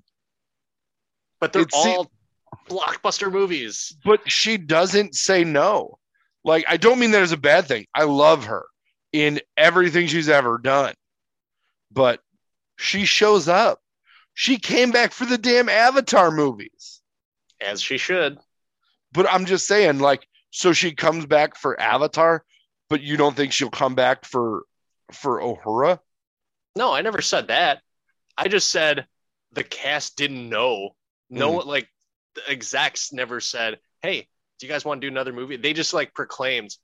[1.40, 2.12] but they're it se- all
[2.70, 3.96] blockbuster movies.
[4.04, 6.00] but she doesn't say no.
[6.44, 7.86] Like, I don't mean that as a bad thing.
[7.94, 8.66] I love her
[9.12, 10.94] in everything she's ever done,
[11.92, 12.22] but
[12.78, 13.80] she shows up.
[14.34, 17.02] She came back for the damn Avatar movies.
[17.60, 18.38] As she should.
[19.12, 22.44] But I'm just saying, like, so she comes back for Avatar,
[22.90, 24.64] but you don't think she'll come back for
[25.12, 26.00] for Uhura?
[26.76, 27.82] No, I never said that.
[28.38, 29.08] I just said
[29.52, 30.96] the cast didn't know.
[31.30, 31.90] No, like
[32.36, 34.28] the execs never said, "Hey,
[34.60, 36.76] do you guys want to do another movie?" They just like proclaimed,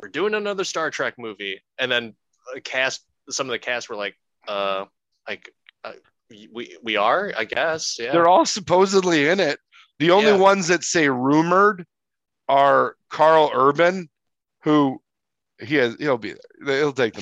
[0.00, 2.14] "We're doing another Star Trek movie," and then
[2.54, 4.16] the cast, some of the cast were like,
[4.48, 4.86] "Uh,
[5.28, 5.52] like
[5.84, 5.92] uh,
[6.30, 9.58] we we are, I guess, yeah." They're all supposedly in it.
[10.00, 10.36] The only Yeah.
[10.38, 11.86] ones that say rumored
[12.48, 14.08] are Karl Urban,
[14.62, 15.00] who
[15.62, 16.78] he has he'll be there.
[16.78, 17.20] He'll take the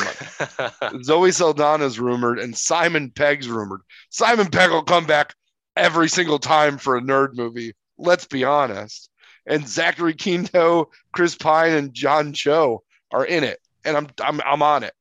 [0.89, 1.03] money.
[1.03, 3.81] Zoe Saldana's rumored and Simon Pegg's rumored.
[4.11, 5.35] Simon Pegg will come back
[5.77, 7.75] every single time for a nerd movie.
[7.99, 9.11] Let's be honest.
[9.45, 14.63] And Zachary Quinto, Chris Pine, and John Cho are in it, and I'm I'm I'm
[14.63, 14.95] on it.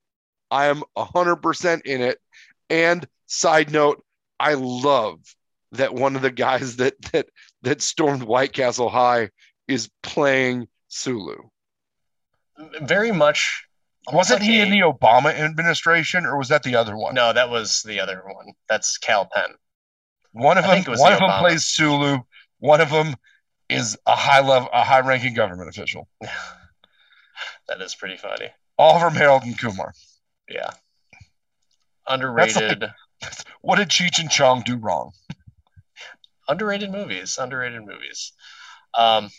[0.50, 2.20] I am hundred percent in it.
[2.72, 4.04] And side note,
[4.40, 5.20] I love
[5.74, 7.28] that one of the guys that that
[7.68, 9.30] that stormed White Castle High
[9.68, 11.36] is playing Sulu.
[12.82, 13.66] Very much.
[14.12, 17.14] Wasn't he in the Obama administration, or was that the other one?
[17.14, 18.54] No, that was the other one.
[18.70, 19.54] That's Kal Penn.
[20.32, 22.20] One of I them, was one the of them plays Sulu.
[22.60, 23.16] One of them
[23.70, 26.08] is a high level, a high ranking government official.
[27.68, 28.48] that is pretty funny.
[28.78, 29.94] All from Harold and Kumar.
[30.50, 30.72] Yeah.
[32.08, 32.90] Underrated.
[33.62, 35.12] What did Cheech and Chong do wrong?
[36.48, 37.38] Underrated movies.
[37.38, 38.34] Underrated movies.
[38.98, 39.30] Um.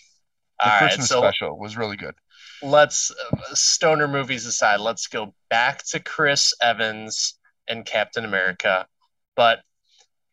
[0.60, 2.16] The all right, Christmas so special was really good.
[2.64, 4.80] let's uh, stoner movies aside.
[4.80, 7.38] Let's go back to Chris Evans
[7.68, 8.88] and Captain America.
[9.36, 9.60] But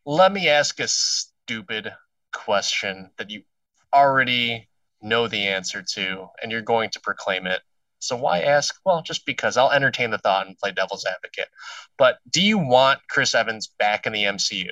[0.05, 1.93] let me ask a stupid
[2.33, 3.43] question that you
[3.93, 4.67] already
[5.01, 7.61] know the answer to, and you're going to proclaim it.
[7.99, 8.75] So why ask?
[8.85, 11.49] Well, just because I'll entertain the thought and play devil's advocate.
[11.97, 14.71] But do you want Chris Evans back in the MCU?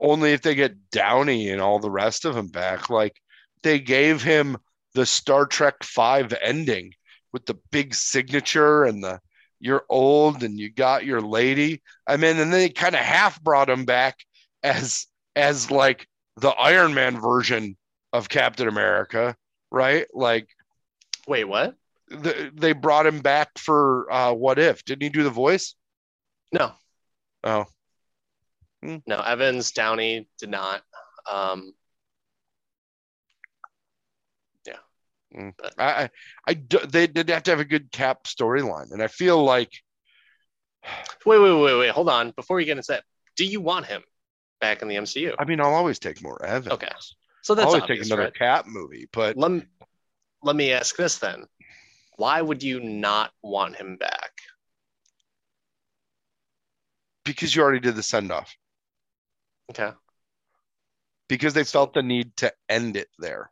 [0.00, 2.90] Only if they get Downey and all the rest of them back.
[2.90, 3.20] Like
[3.62, 4.56] they gave him
[4.94, 6.92] the Star Trek Five ending
[7.32, 9.20] with the big signature and the
[9.60, 11.82] you're old and you got your lady.
[12.06, 14.16] I mean, and they kind of half brought him back
[14.62, 17.76] as as like the Iron Man version
[18.12, 19.36] of Captain America,
[19.70, 20.06] right?
[20.14, 20.48] Like
[21.28, 21.76] Wait, what?
[22.08, 24.84] the, they brought him back for uh, What If?
[24.84, 25.74] Didn't he do the voice?
[26.52, 26.72] No,
[27.44, 27.66] Oh,
[28.82, 29.20] no.
[29.20, 30.82] Evans, Downey did not.
[31.30, 31.72] Um,
[35.78, 36.10] I, I,
[36.48, 39.70] I do- they did have to have a good Cap storyline, and I feel like
[41.26, 41.90] wait, wait, wait, wait.
[41.90, 42.32] Hold on.
[42.32, 43.04] Before we get into that,
[43.36, 44.02] do you want him
[44.60, 45.34] back in the MCU?
[45.38, 46.72] I mean, I'll always take more Evans.
[46.72, 46.88] Okay.
[47.42, 48.34] So I'll that's always obvious, take another right?
[48.34, 49.62] Cap movie, but Let
[50.42, 51.44] let me ask this then.
[52.16, 54.32] Why would you not want him back?
[57.24, 58.52] because you already did the send off,
[59.70, 59.92] Okay.
[61.28, 63.50] because they felt the need to end it there,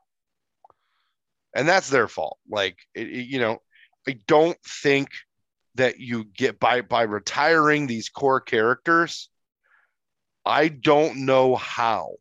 [1.55, 2.39] and that's their fault.
[2.49, 3.59] Like, it, it- you know,
[4.09, 5.11] I don't think
[5.75, 9.31] that you get by by retiring these core characters.
[10.45, 12.17] I don't know how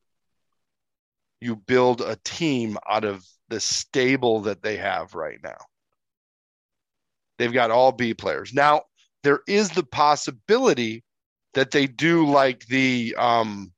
[1.42, 5.58] you build a team out of the stable that they have right now.
[7.38, 8.54] They've got all B players.
[8.54, 8.84] Now,
[9.24, 11.04] there is the possibility
[11.54, 13.72] that they do like the um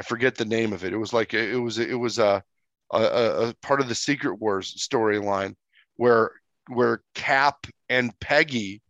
[0.00, 0.94] I forget the name of it.
[0.94, 2.42] It was like it was it was a
[2.90, 5.56] a, a part of the Secret Wars storyline
[5.96, 6.30] where
[6.68, 8.80] where Cap and Peggy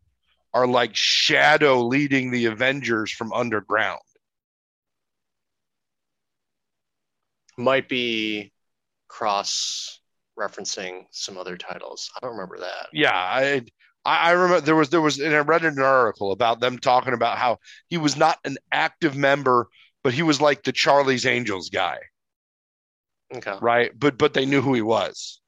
[0.55, 3.99] are like Shadow leading the Avengers from underground.
[7.59, 8.53] Might be
[9.09, 9.99] cross
[10.39, 12.09] referencing some other titles.
[12.17, 12.87] I don't remember that.
[12.93, 13.65] Yeah, I
[14.05, 17.37] I remember there was there was and I read an article about them talking about
[17.37, 17.59] how
[17.89, 19.67] he was not an active member,
[20.03, 21.99] but he was like the Charlie's Angels guy.
[23.35, 23.55] Okay.
[23.61, 23.93] Right.
[23.99, 25.41] But but they knew who he was,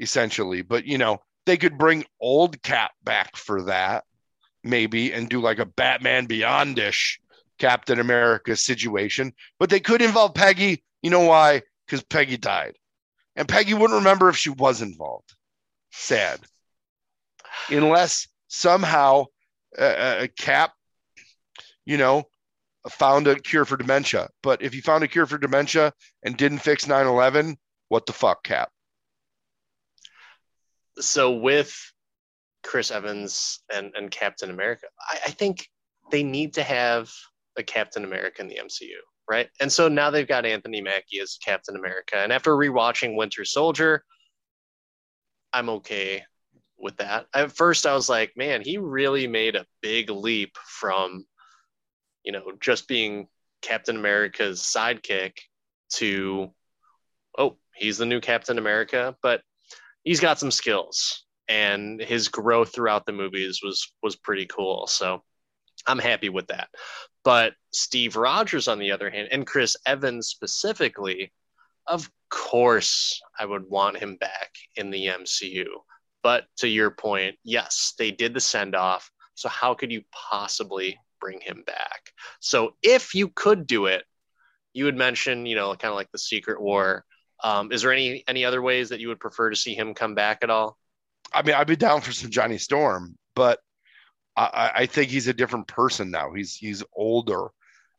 [0.00, 0.62] essentially.
[0.62, 4.04] But you know, they could bring old Cap back for that,
[4.62, 7.18] maybe, and do like a Batman Beyondish
[7.58, 9.32] Captain America situation.
[9.58, 10.84] But they could involve Peggy.
[11.02, 11.62] You know why?
[11.86, 12.74] Because Peggy died.
[13.34, 15.34] And Peggy wouldn't remember if she was involved.
[15.90, 16.40] Sad.
[17.70, 19.26] Unless somehow
[19.78, 20.72] a, a Cap,
[21.84, 22.24] you know,
[22.90, 24.28] found a cure for dementia.
[24.42, 27.56] But if you found a cure for dementia and didn't fix 9 11,
[27.88, 28.70] what the fuck, Cap?
[30.98, 31.74] So with
[32.64, 35.68] Chris Evans and, and Captain America, I, I think
[36.10, 37.10] they need to have
[37.56, 38.96] a Captain America in the MCU,
[39.28, 39.48] right?
[39.60, 42.16] And so now they've got Anthony Mackie as Captain America.
[42.16, 44.04] And after rewatching Winter Soldier,
[45.52, 46.22] I'm okay
[46.78, 47.26] with that.
[47.34, 51.24] At first, I was like, man, he really made a big leap from,
[52.26, 53.28] you know, just being
[53.62, 55.38] Captain America's sidekick
[55.94, 56.52] to,
[57.38, 59.16] oh, he's the new Captain America.
[59.22, 59.40] But
[60.02, 64.86] he's got some skills, and his growth throughout the movies was was pretty cool.
[64.88, 65.22] So
[65.86, 66.68] I'm happy with that.
[67.24, 71.32] But Steve Rogers, on the other hand, and Chris Evans specifically,
[71.86, 75.66] of course, I would want him back in the MCU.
[76.22, 79.10] But to your point, yes, they did the send off.
[79.34, 82.12] So how could you possibly bring him back?
[82.40, 84.04] So if you could do it,
[84.72, 87.04] you would mention, you know, kind of like the Secret War.
[87.42, 90.14] Um, is there any any other ways that you would prefer to see him come
[90.14, 90.78] back at all?
[91.32, 93.58] I mean, I'd be down for some Johnny Storm, but
[94.36, 96.32] I, I think he's a different person now.
[96.32, 97.48] He's he's older.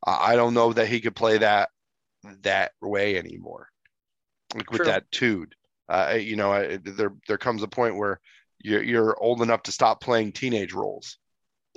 [0.05, 1.69] I don't know that he could play that
[2.43, 3.69] that way anymore,
[4.55, 4.91] like with True.
[4.91, 5.55] that tude
[5.89, 8.19] uh, you know, there there comes a point where
[8.59, 11.17] you're, you're old enough to stop playing teenage roles.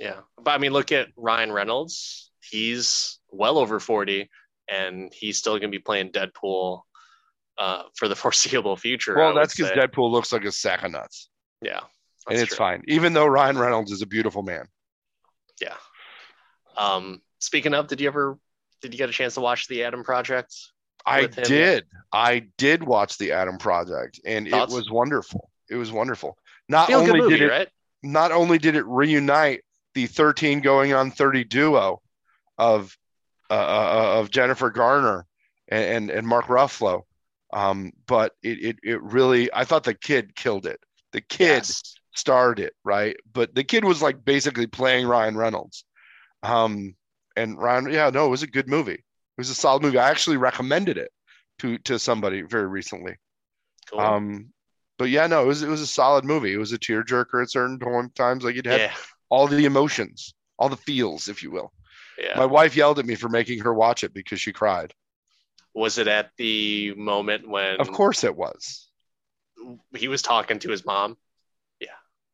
[0.01, 2.31] Yeah, but I mean, look at Ryan Reynolds.
[2.41, 4.31] He's well over forty,
[4.67, 6.81] and he's still going to be playing Deadpool
[7.59, 9.15] uh, for the foreseeable future.
[9.15, 11.29] Well, that's because Deadpool looks like a sack of nuts.
[11.61, 11.81] Yeah,
[12.27, 12.57] and it's true.
[12.57, 14.65] fine, even though Ryan Reynolds is a beautiful man.
[15.61, 15.75] Yeah.
[16.75, 18.39] Um, speaking of, did you ever
[18.81, 20.51] did you get a chance to watch the Adam Project?
[21.05, 21.85] I did.
[22.11, 24.73] I did watch the Adam Project, and Thoughts?
[24.73, 25.51] it was wonderful.
[25.69, 26.39] It was wonderful.
[26.67, 27.67] Not Feel only movie, did it, right?
[28.01, 29.61] not only did it reunite
[29.93, 32.01] the 13 going on 30 duo
[32.57, 32.97] of
[33.49, 35.25] uh, uh, of Jennifer Garner
[35.67, 37.01] and, and, and Mark Ruffalo,
[37.51, 40.79] um, but it, it it really I thought the kid killed it.
[41.11, 41.95] The kid yes.
[42.15, 45.83] starred it right, but the kid was like basically playing Ryan Reynolds.
[46.43, 46.95] Um,
[47.35, 49.03] and Ryan, yeah, no, it was a good movie It
[49.37, 49.97] was a solid movie.
[49.97, 51.11] I actually recommended it
[51.59, 53.15] to to somebody very recently.
[53.89, 53.99] Cool.
[53.99, 54.53] Um,
[54.97, 56.53] but yeah, no, it was it was a solid movie.
[56.53, 57.79] It was a tearjerker at certain
[58.11, 58.43] times.
[58.43, 58.93] Like it had yeah.
[59.31, 61.71] All the emotions, all the feels, if you will.
[62.19, 62.37] Yeah.
[62.37, 64.93] My wife yelled at me for making her watch it because she cried.
[65.73, 67.79] Was it at the moment when?
[67.79, 68.89] Of course, it was.
[69.95, 71.17] He was talking to his mom.
[71.79, 71.87] Yeah,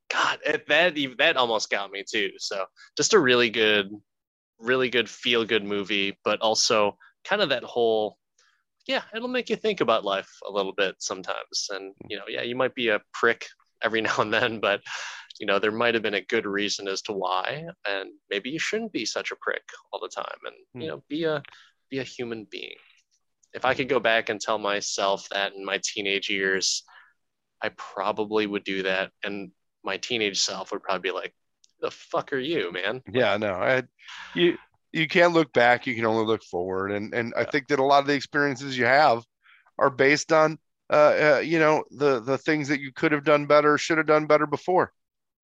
[0.09, 2.31] God, that that almost got me too.
[2.39, 2.65] So
[2.97, 3.91] just a really good
[4.59, 8.17] really good feel good movie, but also kind of that whole
[8.87, 11.67] yeah, it'll make you think about life a little bit sometimes.
[11.69, 12.07] And mm-hmm.
[12.09, 13.47] you know, yeah, you might be a prick
[13.83, 14.81] every now and then, but
[15.39, 18.59] you know, there might have been a good reason as to why, and maybe you
[18.59, 20.87] shouldn't be such a prick all the time, and you hmm.
[20.87, 21.41] know, be a
[21.89, 22.75] be a human being.
[23.53, 26.83] If I could go back and tell myself that in my teenage years,
[27.61, 29.51] I probably would do that, and
[29.83, 31.33] my teenage self would probably be like,
[31.79, 33.01] the fuck are you, man?
[33.11, 33.83] Yeah, no, I,
[34.35, 34.57] you
[34.91, 35.85] you can't look back.
[35.85, 37.43] You can only look forward, and and yeah.
[37.43, 39.23] I think that a lot of the experiences you have
[39.79, 40.57] are based on,
[40.91, 44.07] uh, uh, you know, the the things that you could have done better, should have
[44.07, 44.91] done better before.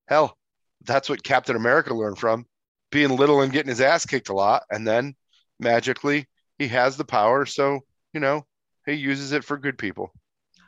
[0.06, 0.36] Hell,
[0.84, 2.46] that's what Captain America learned from
[2.90, 5.14] being little and getting his ass kicked a lot, and then
[5.58, 6.28] magically
[6.58, 7.46] he has the power.
[7.46, 7.80] So
[8.12, 8.46] you know
[8.86, 10.12] he uses it for good people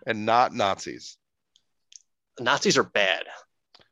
[0.07, 1.19] and not Nazis.
[2.41, 3.25] Nazis are bad.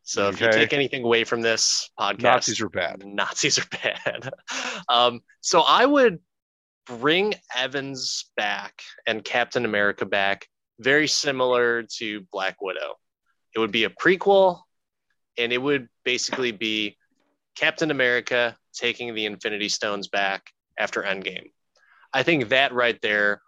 [0.03, 0.35] So okay.
[0.35, 3.03] if you take anything away from this podcast, Nazis are bad.
[3.05, 4.31] Nazis are bad.
[4.89, 6.21] um, so I would
[6.87, 10.47] bring Evans back and Captain America back,
[10.79, 12.95] very similar to Black Widow.
[13.55, 14.61] It would be a prequel,
[15.39, 16.97] and it would basically be
[17.57, 21.51] Captain America taking the Infinity Stones back after Endgame.
[22.13, 23.41] I think that right there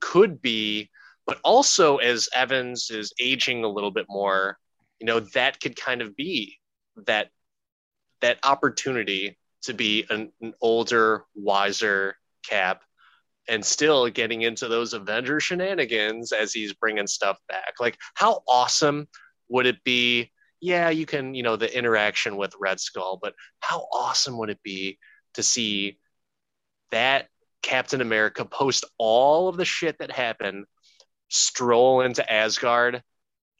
[0.00, 0.90] could be,
[1.26, 4.58] but also as Evans is aging a little bit more,
[5.00, 6.58] you know that could kind of be
[7.06, 7.30] that
[8.20, 12.16] that opportunity to be an, an older, wiser
[12.48, 12.82] Cap
[13.48, 17.74] and still getting into those Avenger shenanigans as he's bringing stuff back.
[17.80, 19.08] Like, how awesome
[19.48, 20.32] would it be?
[20.66, 24.60] Yeah, you can, you know, the interaction with Red Skull, but how awesome would it
[24.64, 24.98] be
[25.34, 26.00] to see
[26.90, 27.28] that
[27.62, 30.64] Captain America post all of the shit that happened,
[31.28, 33.04] stroll into Asgard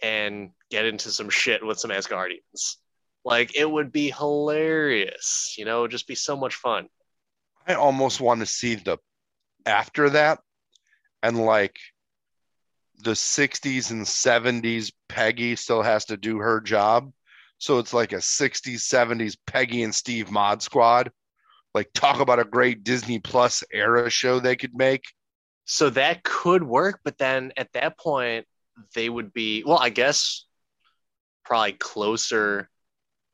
[0.03, 2.79] and get into some shit with some Asgardians?
[3.25, 6.89] Like, it would be hilarious, you know, It would just be so much fun.
[7.69, 8.99] I almost want to see the
[9.65, 10.41] after that
[11.23, 11.77] and like
[13.03, 17.13] the 60s and 70s Peggy still has to do her job.
[17.59, 21.11] So it's like a 60s, 70s Peggy and Steve mod squad.
[21.75, 25.05] Like talk about a great Disney Plus era show they could make.
[25.65, 28.47] So that could work, but then at that point
[28.95, 30.47] they would be well, I guess
[31.45, 32.69] probably closer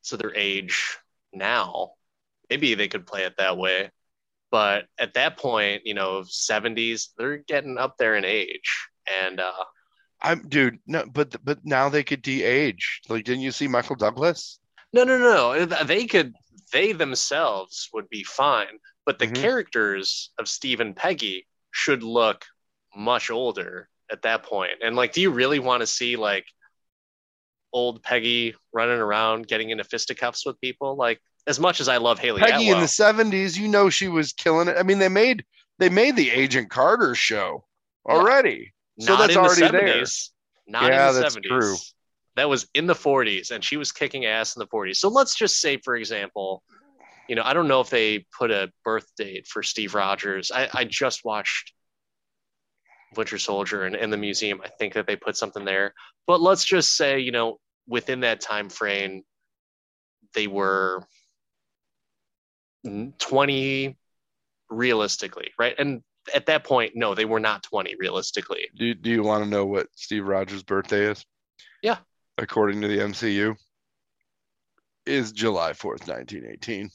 [0.04, 0.96] to their age
[1.32, 1.92] now.
[2.50, 3.90] Maybe they could play it that way.
[4.50, 8.88] But at that point, you know, 70s, they're getting up there in age.
[9.20, 9.52] And uh
[10.22, 13.00] I'm dude, no, but but now they could de-age.
[13.08, 14.60] Like, didn't you see Michael Douglas?
[14.92, 15.66] no, no, no.
[15.66, 16.34] They could
[16.72, 19.34] they themselves would be fine, but the Mhm.
[19.34, 22.46] characters of Steve and Peggy should look
[22.94, 24.72] much older at that point.
[24.82, 26.46] And like, do you really want to see like
[27.72, 30.96] old Peggy running around getting into fisticuffs with people?
[30.96, 34.32] Like, as much as I love Hayley Peggy in the 70s, you know she was
[34.32, 34.76] killing it.
[34.78, 35.44] I mean, they made
[35.78, 37.64] they made the Agent Carter show
[38.08, 38.72] already.
[38.98, 40.00] So not that's in the already there.
[40.02, 40.32] 70s.
[40.66, 41.46] Not Yeah, in the that's 70s.
[41.46, 41.76] true.
[42.36, 44.96] That was in the 40s, and she was kicking ass in the 40s.
[44.96, 46.62] So let's just say, for example,
[47.28, 50.50] you know, I don't know if they put a birth date for Steve Rogers.
[50.50, 51.72] I, I just watched
[53.16, 54.60] Winter Soldier and in the museum.
[54.64, 55.92] I think that they put something there.
[56.26, 59.22] But let's just say, you know, within that time frame,
[60.34, 61.06] they were
[63.18, 63.96] 20
[64.70, 65.74] realistically, right?
[65.78, 66.02] And
[66.34, 68.66] at that point, no, they were not 20 realistically.
[68.76, 71.24] Do, do you want to know what Steve Rogers' birthday is?
[71.82, 71.98] Yeah.
[72.38, 73.56] According to the MCU,
[75.06, 76.86] is July 4th, 1918.
[76.86, 76.92] Of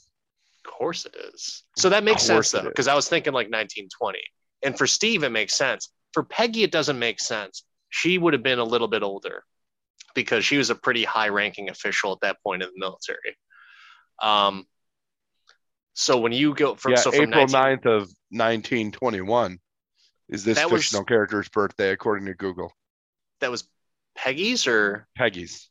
[0.63, 1.63] course it is.
[1.75, 4.19] So that makes sense though, because I was thinking like 1920.
[4.63, 5.89] And for Steve, it makes sense.
[6.13, 7.63] For Peggy, it doesn't make sense.
[7.89, 9.43] She would have been a little bit older
[10.15, 13.38] because she was a pretty high ranking official at that point in the military.
[14.21, 14.65] Um,
[16.00, 19.58] so when you go from yeah, so from April 19 9th of 1921
[20.30, 22.72] is this That was- fictional character's birthday, according to Google.
[23.39, 23.68] that was
[24.16, 25.70] Peggy's or Peggy's.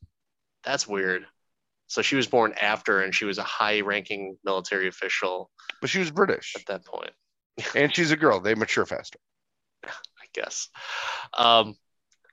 [0.64, 1.26] that's weird.
[1.86, 5.50] So she was born after and she was a high ranking military official
[5.80, 6.54] But she was British.
[6.56, 7.12] at that point.
[7.76, 8.40] and she's a girl.
[8.40, 9.18] They mature faster.
[9.84, 10.68] I guess.
[11.38, 11.76] Um,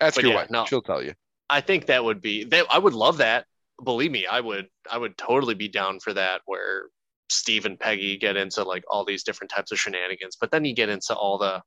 [0.01, 0.49] Ask your yeah, wife.
[0.49, 0.65] no.
[0.65, 1.13] She'll tell you.
[1.49, 3.45] I think that would be that I would love that.
[3.83, 6.85] Believe me, I would I would totally be down for that where
[7.29, 10.75] Steve and Peggy get into like all these different types of shenanigans, but then you
[10.75, 11.61] get into all the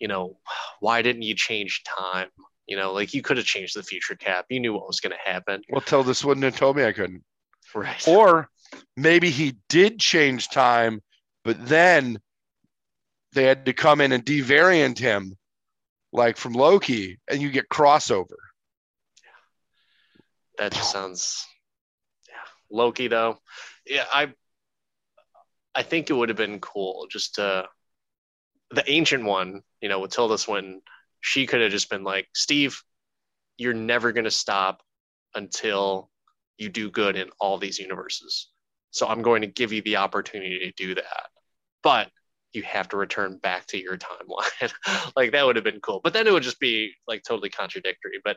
[0.00, 0.36] you know,
[0.80, 2.28] why didn't you change time?
[2.66, 4.46] You know, like you could have changed the future cap.
[4.48, 5.62] You knew what was going to happen.
[5.70, 7.22] Well, Tilda wouldn't have told me I couldn't.
[7.74, 8.06] Right.
[8.08, 8.48] Or
[8.96, 11.00] maybe he did change time,
[11.44, 12.18] but then
[13.32, 15.36] they had to come in and devariant him,
[16.12, 18.36] like from Loki, and you get crossover.
[19.22, 19.30] Yeah.
[20.58, 21.46] that just sounds
[22.28, 22.34] yeah.
[22.70, 23.38] Loki though.
[23.86, 24.32] Yeah, I
[25.74, 27.66] I think it would have been cool just to
[28.70, 30.82] the ancient one, you know, with Tilda Swinton,
[31.20, 32.82] she could have just been like, Steve,
[33.56, 34.82] you're never gonna stop
[35.34, 36.10] until
[36.58, 38.48] you do good in all these universes.
[38.90, 41.26] So I'm going to give you the opportunity to do that.
[41.82, 42.10] But
[42.52, 44.72] you have to return back to your timeline.
[45.16, 46.00] like that would have been cool.
[46.02, 48.20] But then it would just be like totally contradictory.
[48.24, 48.36] But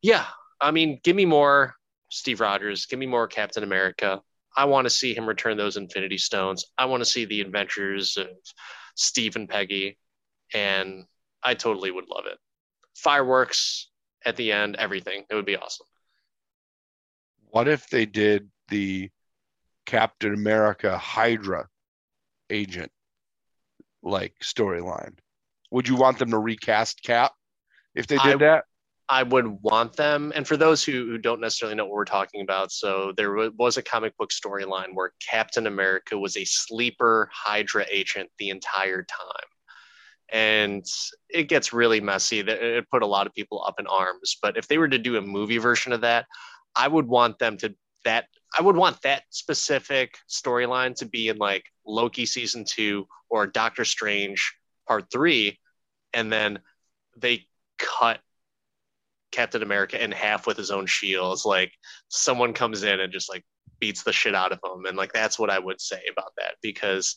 [0.00, 0.24] yeah,
[0.60, 1.74] I mean, give me more
[2.08, 4.22] Steve Rogers, give me more Captain America.
[4.56, 6.66] I want to see him return those Infinity Stones.
[6.76, 8.28] I want to see the adventures of
[8.96, 9.98] Steve and Peggy,
[10.52, 11.04] and
[11.42, 12.38] I totally would love it.
[12.96, 13.88] Fireworks
[14.24, 15.24] at the end, everything.
[15.30, 15.86] It would be awesome.
[17.50, 19.10] What if they did the
[19.86, 21.68] Captain America Hydra
[22.48, 22.92] agent
[24.02, 25.18] like storyline?
[25.70, 27.32] Would you want them to recast Cap
[27.94, 28.64] if they did I- that?
[29.12, 30.32] I would want them.
[30.36, 33.76] And for those who, who don't necessarily know what we're talking about, so there was
[33.76, 39.48] a comic book storyline where Captain America was a sleeper Hydra agent the entire time.
[40.32, 40.86] And
[41.28, 42.38] it gets really messy.
[42.38, 44.36] It put a lot of people up in arms.
[44.40, 46.26] But if they were to do a movie version of that,
[46.76, 51.36] I would want them to that I would want that specific storyline to be in
[51.36, 54.54] like Loki season two or Doctor Strange
[54.86, 55.58] part three,
[56.14, 56.60] and then
[57.16, 57.46] they
[57.78, 58.20] cut
[59.32, 61.32] Captain America in half with his own shield.
[61.34, 61.72] It's like
[62.08, 63.44] someone comes in and just like
[63.78, 66.54] beats the shit out of him, and like that's what I would say about that
[66.62, 67.16] because.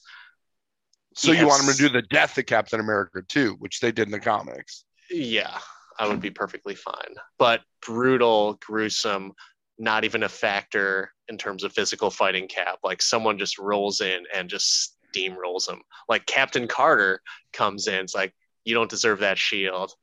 [1.15, 3.91] So you want has- him to do the death of Captain America too, which they
[3.91, 4.85] did in the comics.
[5.11, 5.59] Yeah,
[5.99, 7.15] I would be perfectly fine.
[7.37, 9.33] But brutal, gruesome,
[9.77, 12.79] not even a factor in terms of physical fighting cap.
[12.83, 15.81] Like someone just rolls in and just steamrolls him.
[16.09, 18.33] Like Captain Carter comes in, it's like,
[18.65, 19.93] you don't deserve that shield.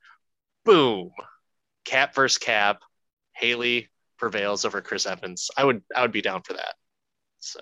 [0.64, 1.10] Boom.
[1.90, 2.82] Cap versus Cap.
[3.32, 3.88] Hayley
[4.18, 5.50] prevails over Chris Evans.
[5.56, 6.74] I would I would be down for that.
[7.40, 7.60] So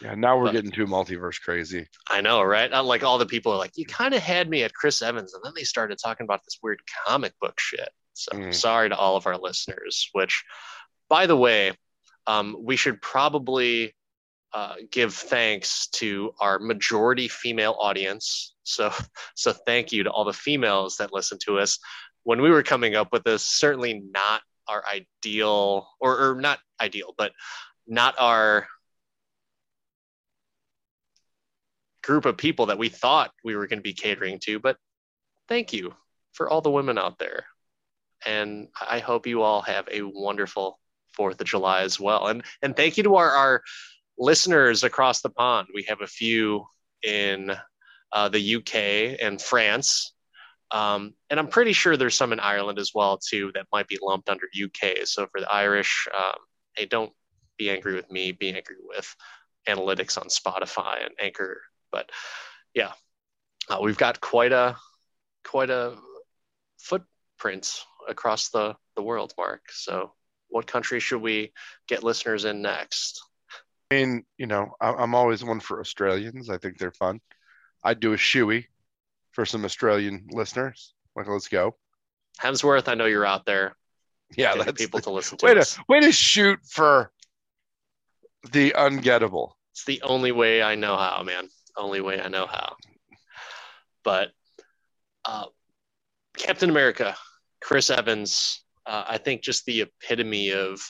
[0.00, 1.86] Yeah, now we're But- getting too multiverse crazy.
[2.08, 2.70] I know, right?
[2.72, 5.32] Uh, Like all the people are like, you kind of had me at Chris Evans,
[5.34, 7.88] and then they started talking about this weird comic book shit.
[8.12, 8.54] So Mm.
[8.54, 10.08] sorry to all of our listeners.
[10.12, 10.44] Which,
[11.08, 11.72] by the way,
[12.26, 13.94] um, we should probably
[14.52, 18.54] uh, give thanks to our majority female audience.
[18.62, 18.90] So,
[19.34, 21.78] so thank you to all the females that listen to us.
[22.26, 27.14] When we were coming up with this, certainly not our ideal, or, or not ideal,
[27.16, 27.30] but
[27.86, 28.66] not our
[32.02, 34.58] group of people that we thought we were going to be catering to.
[34.58, 34.76] But
[35.46, 35.94] thank you
[36.32, 37.44] for all the women out there.
[38.26, 40.80] And I hope you all have a wonderful
[41.12, 42.26] Fourth of July as well.
[42.26, 43.62] And and thank you to our, our
[44.18, 45.68] listeners across the pond.
[45.72, 46.66] We have a few
[47.04, 47.56] in
[48.12, 50.15] uh, the UK and France.
[50.70, 53.98] Um, and I'm pretty sure there's some in Ireland as well too that might be
[54.02, 55.06] lumped under UK.
[55.06, 56.38] So for the Irish, um,
[56.76, 57.12] hey, don't
[57.56, 58.32] be angry with me.
[58.32, 59.14] Be angry with
[59.68, 61.60] analytics on Spotify and Anchor.
[61.92, 62.10] But
[62.74, 62.92] yeah,
[63.68, 64.76] uh, we've got quite a
[65.44, 65.96] quite a
[66.78, 69.62] footprint across the the world, Mark.
[69.70, 70.12] So
[70.48, 71.52] what country should we
[71.88, 73.22] get listeners in next?
[73.90, 76.50] I mean, you know, I, I'm always one for Australians.
[76.50, 77.20] I think they're fun.
[77.84, 78.66] I'd do a shoey
[79.36, 80.94] for some Australian listeners.
[81.14, 81.76] Like, let's go.
[82.40, 83.76] Hemsworth, I know you're out there.
[84.34, 85.74] Yeah, that's people to listen to way us.
[85.74, 87.12] to way to shoot for
[88.50, 89.52] the ungettable.
[89.72, 91.48] It's the only way I know how, man.
[91.76, 92.76] Only way I know how.
[94.02, 94.30] But
[95.24, 95.44] uh,
[96.38, 97.14] Captain America,
[97.60, 100.80] Chris Evans, uh, I think just the epitome of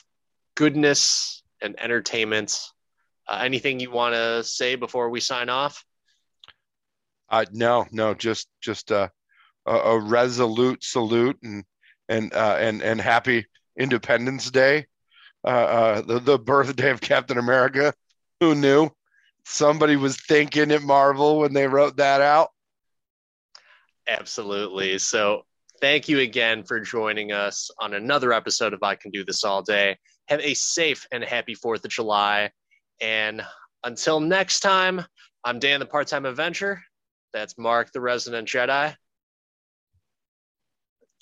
[0.55, 2.57] goodness and entertainment.
[3.27, 5.83] Uh, anything you want to say before we sign off?
[7.29, 9.09] Uh, no, no, just just uh,
[9.65, 11.63] a, a resolute salute and
[12.09, 13.45] and uh, and and happy
[13.77, 14.85] Independence Day,
[15.43, 17.93] uh, uh, the the birthday of Captain America.
[18.39, 18.89] Who knew?
[19.45, 22.49] Somebody was thinking at Marvel when they wrote that out.
[24.07, 24.97] Absolutely.
[24.99, 25.43] So,
[25.81, 29.61] thank you again for joining us on another episode of I Can Do This All
[29.61, 29.97] Day.
[30.27, 32.51] Have a safe and happy 4th of July.
[33.01, 33.41] And
[33.83, 35.03] until next time,
[35.43, 36.81] I'm Dan, the part time adventure.
[37.37, 38.95] That's Mark, the resident Jedi.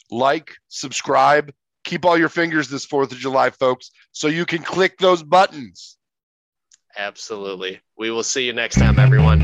[0.10, 1.52] Like, subscribe,
[1.84, 5.98] keep all your fingers this 4th of July, folks, so you can click those buttons.
[6.98, 7.82] Absolutely.
[7.98, 9.42] We will see you next time, everyone.